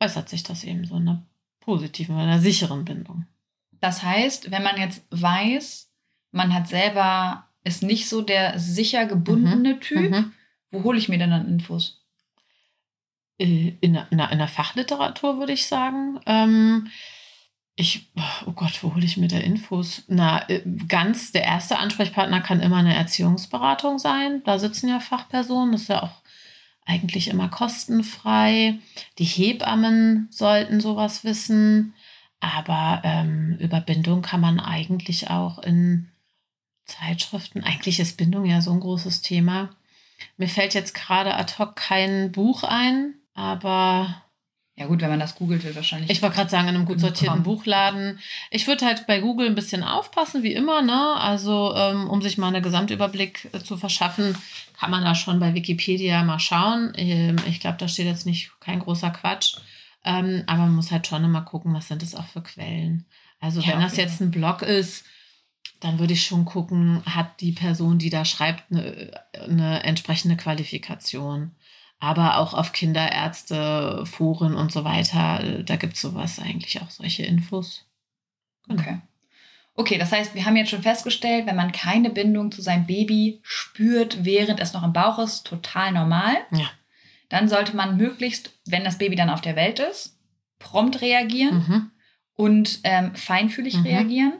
[0.00, 1.22] äußert sich das eben so in einer
[1.60, 3.26] positiven, in einer sicheren Bindung.
[3.80, 5.90] Das heißt, wenn man jetzt weiß,
[6.32, 9.80] man hat selber, ist nicht so der sicher gebundene Mhm.
[9.80, 10.32] Typ, Mhm.
[10.70, 12.02] wo hole ich mir denn dann Infos?
[13.38, 16.20] Äh, In der, in in der Fachliteratur würde ich sagen.
[16.26, 16.88] Ähm,
[17.76, 18.08] ich,
[18.46, 20.04] oh Gott, wo hole ich mir da Infos?
[20.08, 24.42] Na, äh, ganz, der erste Ansprechpartner kann immer eine Erziehungsberatung sein.
[24.44, 26.22] Da sitzen ja Fachpersonen, das ist ja auch
[26.86, 28.78] eigentlich immer kostenfrei.
[29.18, 31.94] Die Hebammen sollten sowas wissen.
[32.40, 36.08] Aber ähm, über Bindung kann man eigentlich auch in
[36.86, 39.70] Zeitschriften, eigentlich ist Bindung ja so ein großes Thema.
[40.36, 44.22] Mir fällt jetzt gerade ad hoc kein Buch ein, aber
[44.78, 46.10] Ja gut, wenn man das googelt, wird wahrscheinlich.
[46.10, 47.56] ich wollte gerade sagen, in einem gut sortierten Bekommen.
[47.56, 48.18] Buchladen.
[48.50, 51.14] Ich würde halt bei Google ein bisschen aufpassen, wie immer, ne?
[51.18, 54.36] Also, ähm, um sich mal einen Gesamtüberblick äh, zu verschaffen,
[54.78, 56.92] kann man da schon bei Wikipedia mal schauen.
[56.96, 59.56] Ähm, ich glaube, da steht jetzt nicht kein großer Quatsch.
[60.04, 63.06] Ähm, aber man muss halt schon immer gucken, was sind das auch für Quellen.
[63.40, 65.06] Also, Ja, wenn das jetzt ein Blog ist,
[65.80, 71.52] dann würde ich schon gucken, hat die Person, die da schreibt, eine, eine entsprechende Qualifikation.
[71.98, 76.90] Aber auch auf Kinderärzte, Foren und so weiter, äh, da gibt es sowas eigentlich auch,
[76.90, 77.86] solche Infos.
[78.68, 78.82] Genau.
[78.82, 79.00] Okay.
[79.78, 83.40] Okay, das heißt, wir haben jetzt schon festgestellt, wenn man keine Bindung zu seinem Baby
[83.42, 86.34] spürt, während es noch im Bauch ist, total normal.
[86.50, 86.70] Ja.
[87.28, 90.18] Dann sollte man möglichst, wenn das Baby dann auf der Welt ist,
[90.58, 91.90] prompt reagieren Mhm.
[92.34, 93.82] und ähm, feinfühlig Mhm.
[93.82, 94.32] reagieren.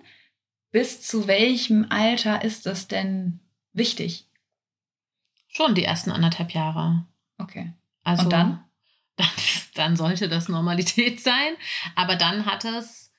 [0.73, 3.41] Bis zu welchem Alter ist das denn
[3.75, 4.27] wichtig?
[5.49, 7.05] Schon die ersten anderthalb Jahre.
[7.39, 7.73] Okay.
[8.05, 8.65] Also, Und dann?
[9.75, 9.97] dann?
[9.97, 11.55] Sollte das Normalität sein.
[11.95, 13.13] Aber dann hat es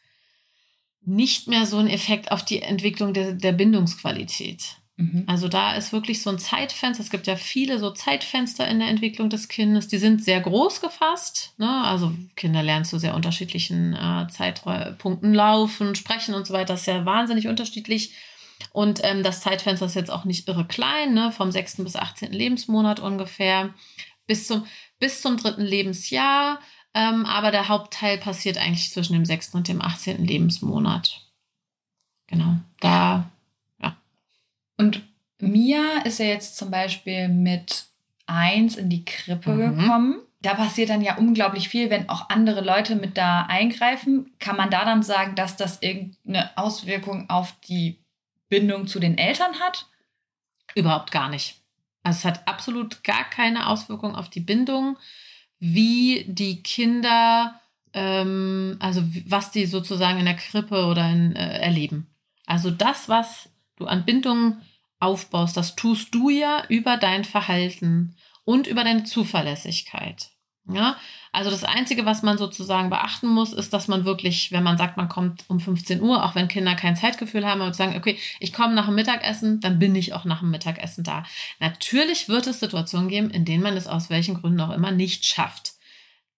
[1.01, 4.77] nicht mehr so einen Effekt auf die Entwicklung der, der Bindungsqualität.
[4.97, 5.23] Mhm.
[5.27, 7.03] Also da ist wirklich so ein Zeitfenster.
[7.03, 9.87] Es gibt ja viele so Zeitfenster in der Entwicklung des Kindes.
[9.87, 11.53] Die sind sehr groß gefasst.
[11.57, 11.83] Ne?
[11.83, 16.73] Also Kinder lernen zu sehr unterschiedlichen äh, Zeitpunkten laufen, sprechen und so weiter.
[16.73, 18.13] Das ist ja wahnsinnig unterschiedlich.
[18.73, 21.31] Und ähm, das Zeitfenster ist jetzt auch nicht irre klein, ne?
[21.31, 21.77] vom 6.
[21.77, 22.33] bis 18.
[22.33, 23.75] Lebensmonat ungefähr
[24.27, 24.65] bis zum,
[24.99, 26.59] bis zum dritten Lebensjahr.
[26.93, 29.55] Ähm, aber der Hauptteil passiert eigentlich zwischen dem 6.
[29.55, 30.23] und dem 18.
[30.23, 31.21] Lebensmonat.
[32.27, 33.29] Genau, da
[34.79, 35.01] Und
[35.39, 37.85] Mia ist ja jetzt zum Beispiel mit
[38.27, 39.79] eins in die Krippe Mhm.
[39.79, 40.21] gekommen.
[40.41, 44.31] Da passiert dann ja unglaublich viel, wenn auch andere Leute mit da eingreifen.
[44.39, 47.97] Kann man da dann sagen, dass das irgendeine Auswirkung auf die
[48.49, 49.87] Bindung zu den Eltern hat?
[50.75, 51.59] Überhaupt gar nicht.
[52.07, 54.97] Also es hat absolut gar keine Auswirkung auf die Bindung,
[55.59, 57.59] wie die Kinder,
[57.93, 62.07] ähm, also was die sozusagen in der Krippe oder in, äh, erleben.
[62.45, 64.55] Also das, was du an Bindung
[65.01, 70.29] aufbaust, das tust du ja über dein Verhalten und über deine Zuverlässigkeit.
[70.69, 70.95] Ja,
[71.31, 74.97] also das Einzige, was man sozusagen beachten muss, ist, dass man wirklich, wenn man sagt,
[74.97, 78.53] man kommt um 15 Uhr, auch wenn Kinder kein Zeitgefühl haben, und sagen, okay, ich
[78.53, 81.23] komme nach dem Mittagessen, dann bin ich auch nach dem Mittagessen da.
[81.59, 85.25] Natürlich wird es Situationen geben, in denen man es aus welchen Gründen auch immer nicht
[85.25, 85.73] schafft.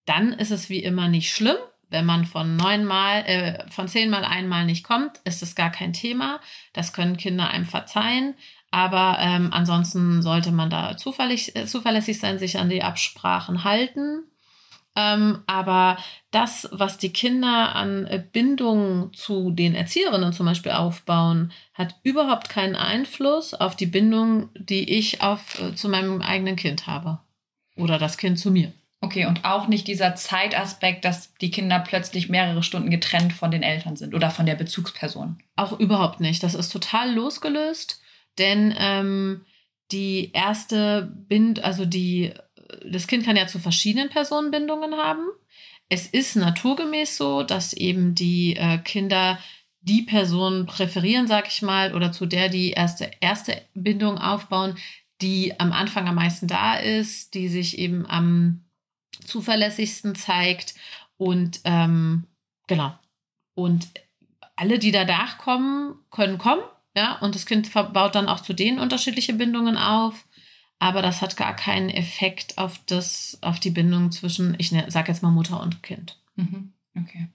[0.06, 1.58] Dann ist es wie immer nicht schlimm.
[1.92, 6.40] Wenn man von neunmal, äh, von zehnmal einmal nicht kommt, ist es gar kein Thema.
[6.74, 8.36] Das können Kinder einem verzeihen.
[8.72, 14.24] Aber ähm, ansonsten sollte man da zuverlässig, äh, zuverlässig sein, sich an die Absprachen halten.
[15.00, 15.98] Ähm, aber
[16.32, 22.50] das, was die Kinder an äh, Bindung zu den Erzieherinnen zum Beispiel aufbauen, hat überhaupt
[22.50, 27.20] keinen Einfluss auf die Bindung, die ich auf, äh, zu meinem eigenen Kind habe.
[27.78, 28.74] Oder das Kind zu mir.
[29.00, 33.64] Okay, und auch nicht dieser Zeitaspekt, dass die Kinder plötzlich mehrere Stunden getrennt von den
[33.64, 35.42] Eltern sind oder von der Bezugsperson.
[35.56, 36.44] Auch überhaupt nicht.
[36.44, 38.02] Das ist total losgelöst,
[38.38, 39.46] denn ähm,
[39.92, 42.34] die erste Bind, also die,
[42.86, 45.28] das Kind kann ja zu verschiedenen Personenbindungen haben.
[45.90, 49.40] Es ist naturgemäß so, dass eben die äh, Kinder
[49.82, 54.78] die Person präferieren, sag ich mal, oder zu der die erste, erste Bindung aufbauen,
[55.22, 58.66] die am Anfang am meisten da ist, die sich eben am
[59.26, 60.76] zuverlässigsten zeigt
[61.18, 62.26] und ähm,
[62.68, 62.94] genau.
[63.56, 63.90] Und
[64.56, 66.62] alle, die danach kommen, können kommen,
[66.96, 70.26] ja, und das Kind baut dann auch zu denen unterschiedliche Bindungen auf.
[70.80, 75.10] Aber das hat gar keinen Effekt auf das, auf die Bindung zwischen, ich ne, sag
[75.10, 76.18] jetzt mal Mutter und Kind.
[76.36, 76.74] Mhm.
[76.98, 77.28] Okay.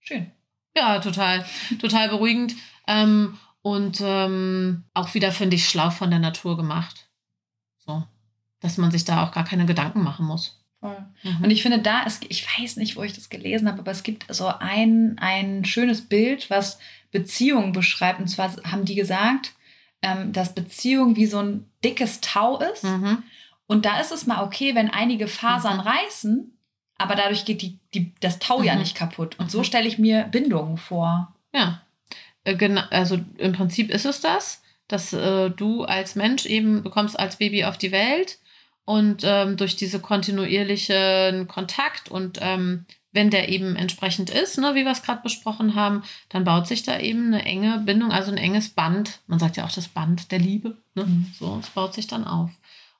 [0.00, 0.30] Schön.
[0.76, 1.44] Ja, total,
[1.80, 2.54] total beruhigend.
[2.86, 7.08] Ähm, und ähm, auch wieder, finde ich, schlau von der Natur gemacht.
[7.78, 8.04] So.
[8.60, 10.62] Dass man sich da auch gar keine Gedanken machen muss.
[10.82, 11.44] Mhm.
[11.44, 14.02] Und ich finde, da ist, ich weiß nicht, wo ich das gelesen habe, aber es
[14.02, 16.78] gibt so ein, ein schönes Bild, was
[17.10, 18.20] Beziehungen beschreibt.
[18.20, 19.54] Und zwar haben die gesagt,
[20.04, 22.84] ähm, dass Beziehung wie so ein dickes Tau ist.
[22.84, 23.22] Mhm.
[23.66, 25.82] Und da ist es mal okay, wenn einige Fasern Mhm.
[25.82, 26.58] reißen,
[26.98, 28.80] aber dadurch geht die, die, das Tau ja Mhm.
[28.80, 29.38] nicht kaputt.
[29.38, 29.64] Und so Mhm.
[29.64, 31.34] stelle ich mir Bindungen vor.
[31.54, 31.80] Ja,
[32.44, 32.82] äh, genau.
[32.90, 37.64] Also im Prinzip ist es das, dass äh, du als Mensch eben bekommst als Baby
[37.64, 38.38] auf die Welt
[38.84, 42.84] und ähm, durch diese kontinuierlichen Kontakt und ähm,
[43.14, 46.82] wenn der eben entsprechend ist, ne, wie wir es gerade besprochen haben, dann baut sich
[46.82, 49.20] da eben eine enge Bindung, also ein enges Band.
[49.28, 50.76] Man sagt ja auch das Band der Liebe.
[50.94, 51.04] Ne?
[51.04, 51.32] Mhm.
[51.38, 52.50] So, es baut sich dann auf.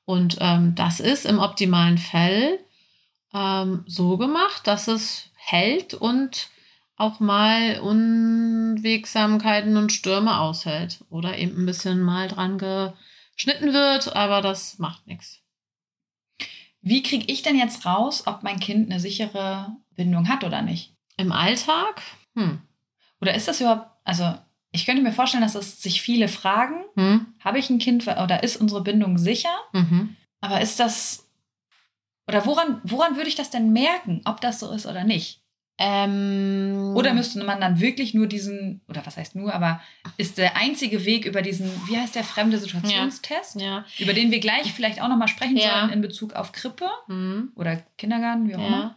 [0.04, 2.60] Und ähm, das ist im optimalen Fall
[3.34, 6.48] ähm, so gemacht, dass es hält und
[6.96, 11.04] auch mal Unwegsamkeiten und Stürme aushält.
[11.10, 12.56] Oder eben ein bisschen mal dran
[13.34, 15.43] geschnitten wird, aber das macht nichts.
[16.86, 20.94] Wie kriege ich denn jetzt raus, ob mein Kind eine sichere Bindung hat oder nicht?
[21.16, 22.02] Im Alltag?
[22.36, 22.60] Hm.
[23.22, 24.34] Oder ist das überhaupt, also
[24.70, 27.26] ich könnte mir vorstellen, dass es sich viele fragen, Hm.
[27.40, 29.54] habe ich ein Kind oder ist unsere Bindung sicher?
[29.72, 30.16] Mhm.
[30.42, 31.26] Aber ist das,
[32.28, 35.40] oder woran, woran würde ich das denn merken, ob das so ist oder nicht?
[35.76, 39.80] Ähm, Oder müsste man dann wirklich nur diesen, oder was heißt nur, aber
[40.16, 43.84] ist der einzige Weg über diesen, wie heißt der fremde Situationstest, Ja.
[43.98, 45.80] über den wir gleich vielleicht auch nochmal sprechen Ja.
[45.80, 47.52] sollen in Bezug auf Krippe Hm.
[47.56, 48.80] oder Kindergarten, wie auch immer?
[48.80, 48.96] Ja.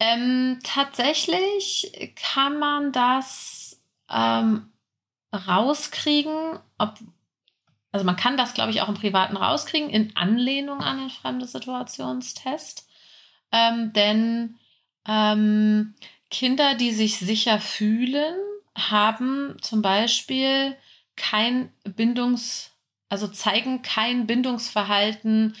[0.00, 3.78] Ähm, tatsächlich kann man das
[4.10, 4.72] ähm,
[5.32, 6.98] rauskriegen, ob,
[7.92, 11.46] also man kann das, glaube ich, auch im Privaten rauskriegen, in Anlehnung an den fremde
[11.46, 12.88] Situationstest.
[13.52, 14.56] Ähm, denn
[15.08, 15.94] ähm,
[16.30, 18.34] Kinder, die sich sicher fühlen,
[18.76, 20.76] haben zum Beispiel
[21.16, 22.72] kein Bindungs,
[23.08, 25.54] also zeigen kein Bindungsverhalten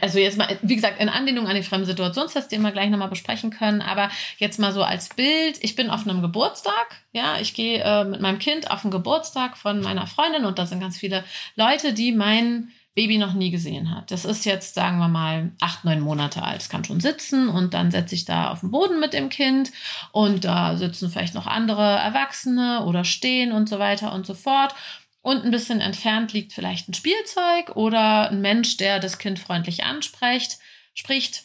[0.00, 3.08] Also jetzt mal, wie gesagt, in Anlehnung an den fremden Situationstest, den wir gleich nochmal
[3.08, 4.08] besprechen können, aber
[4.38, 8.20] jetzt mal so als Bild, ich bin auf einem Geburtstag, ja, ich gehe äh, mit
[8.20, 11.24] meinem Kind auf einen Geburtstag von meiner Freundin und da sind ganz viele
[11.56, 14.10] Leute, die mein Baby noch nie gesehen hat.
[14.12, 16.60] Das ist jetzt, sagen wir mal, acht, neun Monate alt.
[16.60, 19.72] Es kann schon sitzen und dann setze ich da auf den Boden mit dem Kind
[20.12, 24.74] und da sitzen vielleicht noch andere Erwachsene oder stehen und so weiter und so fort.
[25.22, 29.82] Und ein bisschen entfernt liegt vielleicht ein Spielzeug oder ein Mensch, der das Kind freundlich
[29.82, 30.58] anspricht,
[30.94, 31.44] spricht.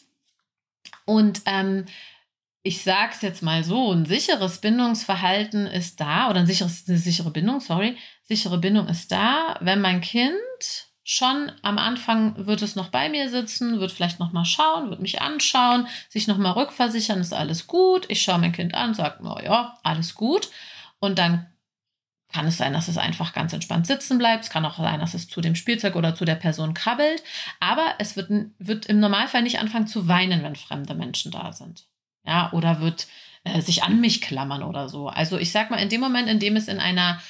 [1.04, 1.86] Und ähm,
[2.62, 6.98] ich sage es jetzt mal so, ein sicheres Bindungsverhalten ist da, oder ein sicheres, eine
[6.98, 12.76] sichere Bindung, sorry, sichere Bindung ist da, wenn mein Kind schon am Anfang wird es
[12.76, 16.52] noch bei mir sitzen, wird vielleicht noch mal schauen, wird mich anschauen, sich noch mal
[16.52, 18.06] rückversichern, ist alles gut.
[18.08, 20.50] Ich schaue mein Kind an, sage, na ja, alles gut.
[20.98, 21.46] Und dann
[22.32, 24.44] kann es sein, dass es einfach ganz entspannt sitzen bleibt.
[24.44, 27.22] Es kann auch sein, dass es zu dem Spielzeug oder zu der Person krabbelt.
[27.58, 31.86] Aber es wird, wird im Normalfall nicht anfangen zu weinen, wenn fremde Menschen da sind.
[32.24, 33.08] Ja, oder wird
[33.44, 35.08] äh, sich an mich klammern oder so.
[35.08, 37.20] Also ich sag mal, in dem Moment, in dem es in einer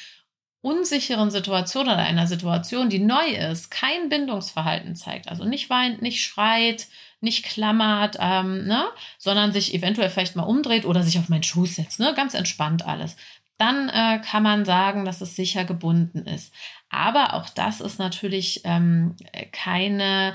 [0.62, 6.22] unsicheren Situation oder einer Situation, die neu ist, kein Bindungsverhalten zeigt, also nicht weint, nicht
[6.22, 6.88] schreit,
[7.20, 8.84] nicht klammert, ähm, ne,
[9.18, 12.86] sondern sich eventuell vielleicht mal umdreht oder sich auf meinen Schoß setzt, ne, ganz entspannt
[12.86, 13.16] alles,
[13.60, 16.52] dann äh, kann man sagen, dass es sicher gebunden ist.
[16.88, 19.14] Aber auch das ist natürlich ähm,
[19.52, 20.34] keine,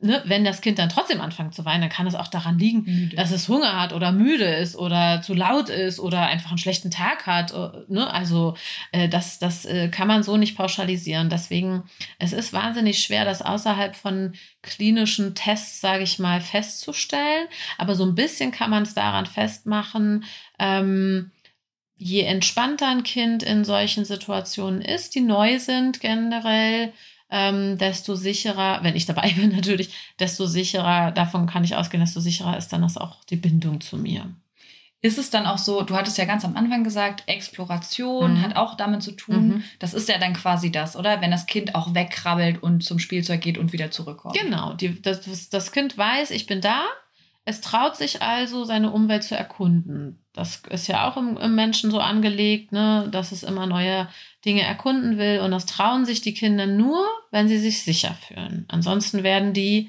[0.00, 2.84] ne, wenn das Kind dann trotzdem anfängt zu weinen, dann kann es auch daran liegen,
[2.84, 3.16] Müde.
[3.16, 6.92] dass es Hunger hat oder müde ist oder zu laut ist oder einfach einen schlechten
[6.92, 7.50] Tag hat.
[7.52, 8.08] äh, Ne?
[8.12, 8.54] Also
[8.92, 11.30] äh, das, das äh, kann man so nicht pauschalisieren.
[11.30, 11.82] Deswegen,
[12.20, 17.48] es ist wahnsinnig schwer, das außerhalb von klinischen Tests, sage ich mal, festzustellen.
[17.76, 20.24] Aber so ein bisschen kann man es daran festmachen,
[20.60, 21.32] ähm,
[21.98, 26.92] je entspannter ein Kind in solchen Situationen ist, die neu sind generell,
[27.30, 32.20] ähm, desto sicherer, wenn ich dabei bin natürlich, desto sicherer, davon kann ich ausgehen, desto
[32.20, 34.30] sicherer ist dann das auch die Bindung zu mir.
[35.00, 38.42] Ist es dann auch so, du hattest ja ganz am Anfang gesagt, Exploration Mhm.
[38.42, 39.48] hat auch damit zu tun.
[39.48, 39.64] Mhm.
[39.78, 41.20] Das ist ja dann quasi das, oder?
[41.20, 44.36] Wenn das Kind auch wegkrabbelt und zum Spielzeug geht und wieder zurückkommt.
[44.36, 46.82] Genau, die, das, das- das Kind weiß, ich bin da.
[47.48, 50.18] Es traut sich also, seine Umwelt zu erkunden.
[50.34, 54.06] Das ist ja auch im, im Menschen so angelegt, ne, dass es immer neue
[54.44, 55.40] Dinge erkunden will.
[55.40, 58.66] Und das trauen sich die Kinder nur, wenn sie sich sicher fühlen.
[58.68, 59.88] Ansonsten werden die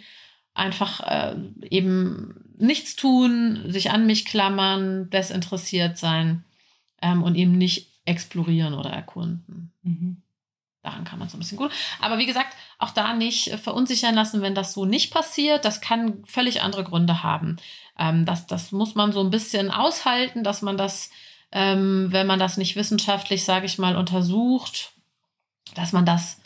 [0.54, 1.36] einfach äh,
[1.70, 6.46] eben nichts tun, sich an mich klammern, desinteressiert sein
[7.02, 9.74] ähm, und eben nicht explorieren oder erkunden.
[9.84, 10.22] Mhm.
[10.82, 11.72] Daran kann man so ein bisschen gut.
[12.00, 15.66] Aber wie gesagt, auch da nicht äh, verunsichern lassen, wenn das so nicht passiert.
[15.66, 17.58] Das kann völlig andere Gründe haben.
[17.98, 21.10] Ähm, das, das muss man so ein bisschen aushalten, dass man das,
[21.52, 24.94] ähm, wenn man das nicht wissenschaftlich, sage ich mal, untersucht,
[25.76, 26.40] dass man das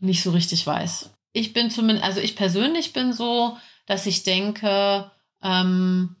[0.00, 1.10] nicht so richtig weiß.
[1.32, 3.56] Ich bin zumindest, also ich persönlich bin so,
[3.86, 5.12] dass ich denke,
[5.42, 6.16] ähm,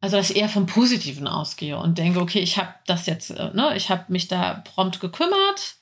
[0.00, 3.50] also dass ich eher vom Positiven ausgehe und denke, okay, ich habe das jetzt, äh,
[3.52, 5.76] ne, ich habe mich da prompt gekümmert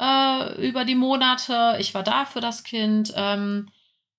[0.00, 1.76] äh, über die Monate.
[1.78, 3.12] Ich war da für das Kind.
[3.16, 3.68] Ähm,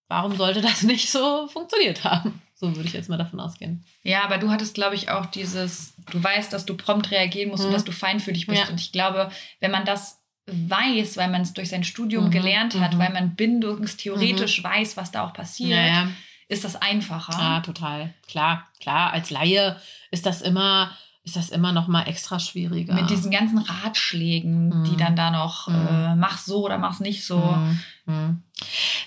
[0.08, 2.42] warum sollte das nicht so funktioniert haben?
[2.58, 3.84] So würde ich jetzt mal davon ausgehen.
[4.04, 7.64] Ja, aber du hattest, glaube ich, auch dieses, du weißt, dass du prompt reagieren musst
[7.64, 7.68] Mhm.
[7.68, 8.64] und dass du feinfühlig bist.
[8.64, 8.70] Ja.
[8.70, 12.32] Und ich glaube, wenn man das weiß, weil man es durch sein Studium Mhm.
[12.32, 13.00] gelernt hat, Mhm.
[13.00, 16.08] weil man bindungstheoretisch weiß, was da auch passiert,
[16.48, 17.34] ist das einfacher.
[17.38, 18.14] Ah, total.
[18.28, 19.12] Klar, klar.
[19.12, 19.80] Als Laie
[20.12, 20.96] ist das immer,
[21.26, 22.94] ist das immer noch mal extra schwieriger.
[22.94, 24.98] Mit diesen ganzen Ratschlägen, die Mhm.
[24.98, 25.88] dann da noch, Mhm.
[25.90, 27.40] äh, mach so oder mach's nicht so.
[27.40, 27.80] Mhm.
[28.06, 28.44] Mhm.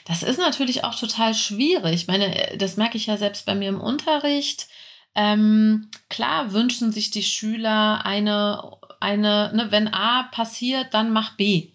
[0.05, 1.95] Das ist natürlich auch total schwierig.
[1.95, 4.67] Ich meine, das merke ich ja selbst bei mir im Unterricht.
[5.15, 8.63] Ähm, klar wünschen sich die Schüler eine,
[9.01, 11.69] eine, ne, wenn A passiert, dann mach B.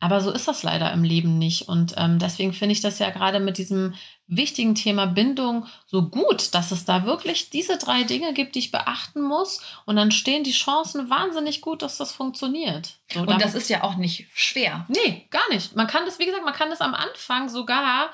[0.00, 1.68] Aber so ist das leider im Leben nicht.
[1.68, 3.94] Und ähm, deswegen finde ich das ja gerade mit diesem
[4.28, 8.70] wichtigen Thema Bindung so gut, dass es da wirklich diese drei Dinge gibt, die ich
[8.70, 9.60] beachten muss.
[9.86, 12.98] Und dann stehen die Chancen wahnsinnig gut, dass das funktioniert.
[13.12, 14.84] So, Und da- das ist ja auch nicht schwer.
[14.88, 15.74] Nee, gar nicht.
[15.74, 18.10] Man kann das, wie gesagt, man kann das am Anfang sogar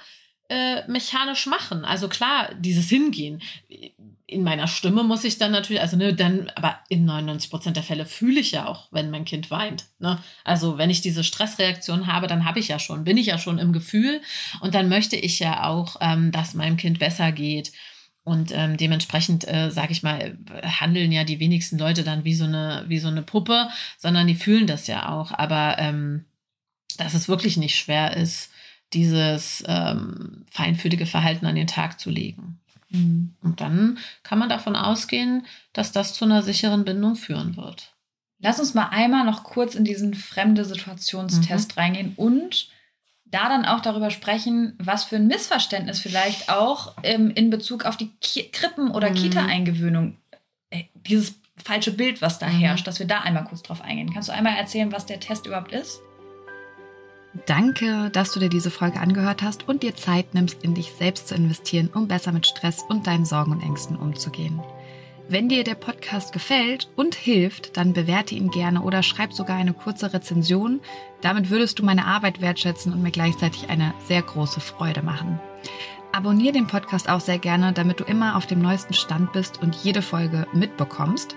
[0.51, 1.85] äh, mechanisch machen.
[1.87, 3.43] Also klar, dieses Hingehen.
[4.27, 7.83] In meiner Stimme muss ich dann natürlich, also ne, dann, aber in 99 Prozent der
[7.83, 9.85] Fälle fühle ich ja auch, wenn mein Kind weint.
[9.99, 10.19] Ne?
[10.45, 13.59] Also wenn ich diese Stressreaktion habe, dann habe ich ja schon, bin ich ja schon
[13.59, 14.23] im Gefühl
[14.61, 17.73] und dann möchte ich ja auch, ähm, dass meinem Kind besser geht.
[18.25, 22.45] Und ähm, dementsprechend, äh, sage ich mal, handeln ja die wenigsten Leute dann wie so
[22.45, 23.69] eine, wie so eine Puppe,
[23.99, 25.31] sondern die fühlen das ja auch.
[25.33, 26.25] Aber ähm,
[26.97, 28.51] dass es wirklich nicht schwer ist,
[28.95, 32.61] dieses ähm, feinfühlige Verhalten an den Tag zu legen.
[32.95, 33.35] Mhm.
[33.43, 37.93] Und dann kann man davon ausgehen, dass das zu einer sicheren Bindung führen wird.
[38.39, 42.69] Lass uns mal einmal noch kurz in diesen fremde Situationstest reingehen und
[43.25, 47.97] da dann auch darüber sprechen, was für ein Missverständnis vielleicht auch ähm, in Bezug auf
[47.97, 49.15] die Ki Krippen- oder Mhm.
[49.15, 50.17] Kita-Eingewöhnung,
[50.71, 52.59] äh, dieses falsche Bild, was da Mhm.
[52.61, 54.13] herrscht, dass wir da einmal kurz drauf eingehen.
[54.13, 56.01] Kannst du einmal erzählen, was der Test überhaupt ist?
[57.47, 61.29] Danke, dass du dir diese Folge angehört hast und dir Zeit nimmst, in dich selbst
[61.29, 64.63] zu investieren, um besser mit Stress und deinen Sorgen und Ängsten umzugehen.
[65.29, 69.73] Wenn dir der Podcast gefällt und hilft, dann bewerte ihn gerne oder schreib sogar eine
[69.73, 70.81] kurze Rezension.
[71.23, 75.41] Damit würdest du meine Arbeit wertschätzen und mir gleichzeitig eine sehr große Freude machen.
[76.13, 79.75] Abonnier den Podcast auch sehr gerne, damit du immer auf dem neuesten Stand bist und
[79.77, 81.35] jede Folge mitbekommst.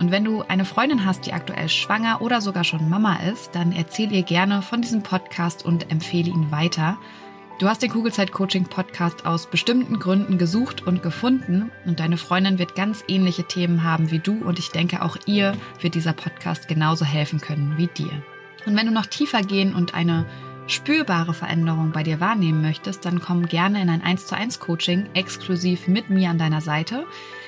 [0.00, 3.72] Und wenn du eine Freundin hast, die aktuell schwanger oder sogar schon Mama ist, dann
[3.72, 6.98] erzähl ihr gerne von diesem Podcast und empfehle ihn weiter.
[7.58, 12.60] Du hast den Kugelzeit Coaching Podcast aus bestimmten Gründen gesucht und gefunden und deine Freundin
[12.60, 16.68] wird ganz ähnliche Themen haben wie du und ich denke auch ihr wird dieser Podcast
[16.68, 18.22] genauso helfen können wie dir.
[18.66, 20.24] Und wenn du noch tiefer gehen und eine
[20.68, 25.08] spürbare Veränderung bei dir wahrnehmen möchtest, dann komm gerne in ein 1 zu 1 Coaching
[25.14, 27.06] exklusiv mit mir an deiner Seite.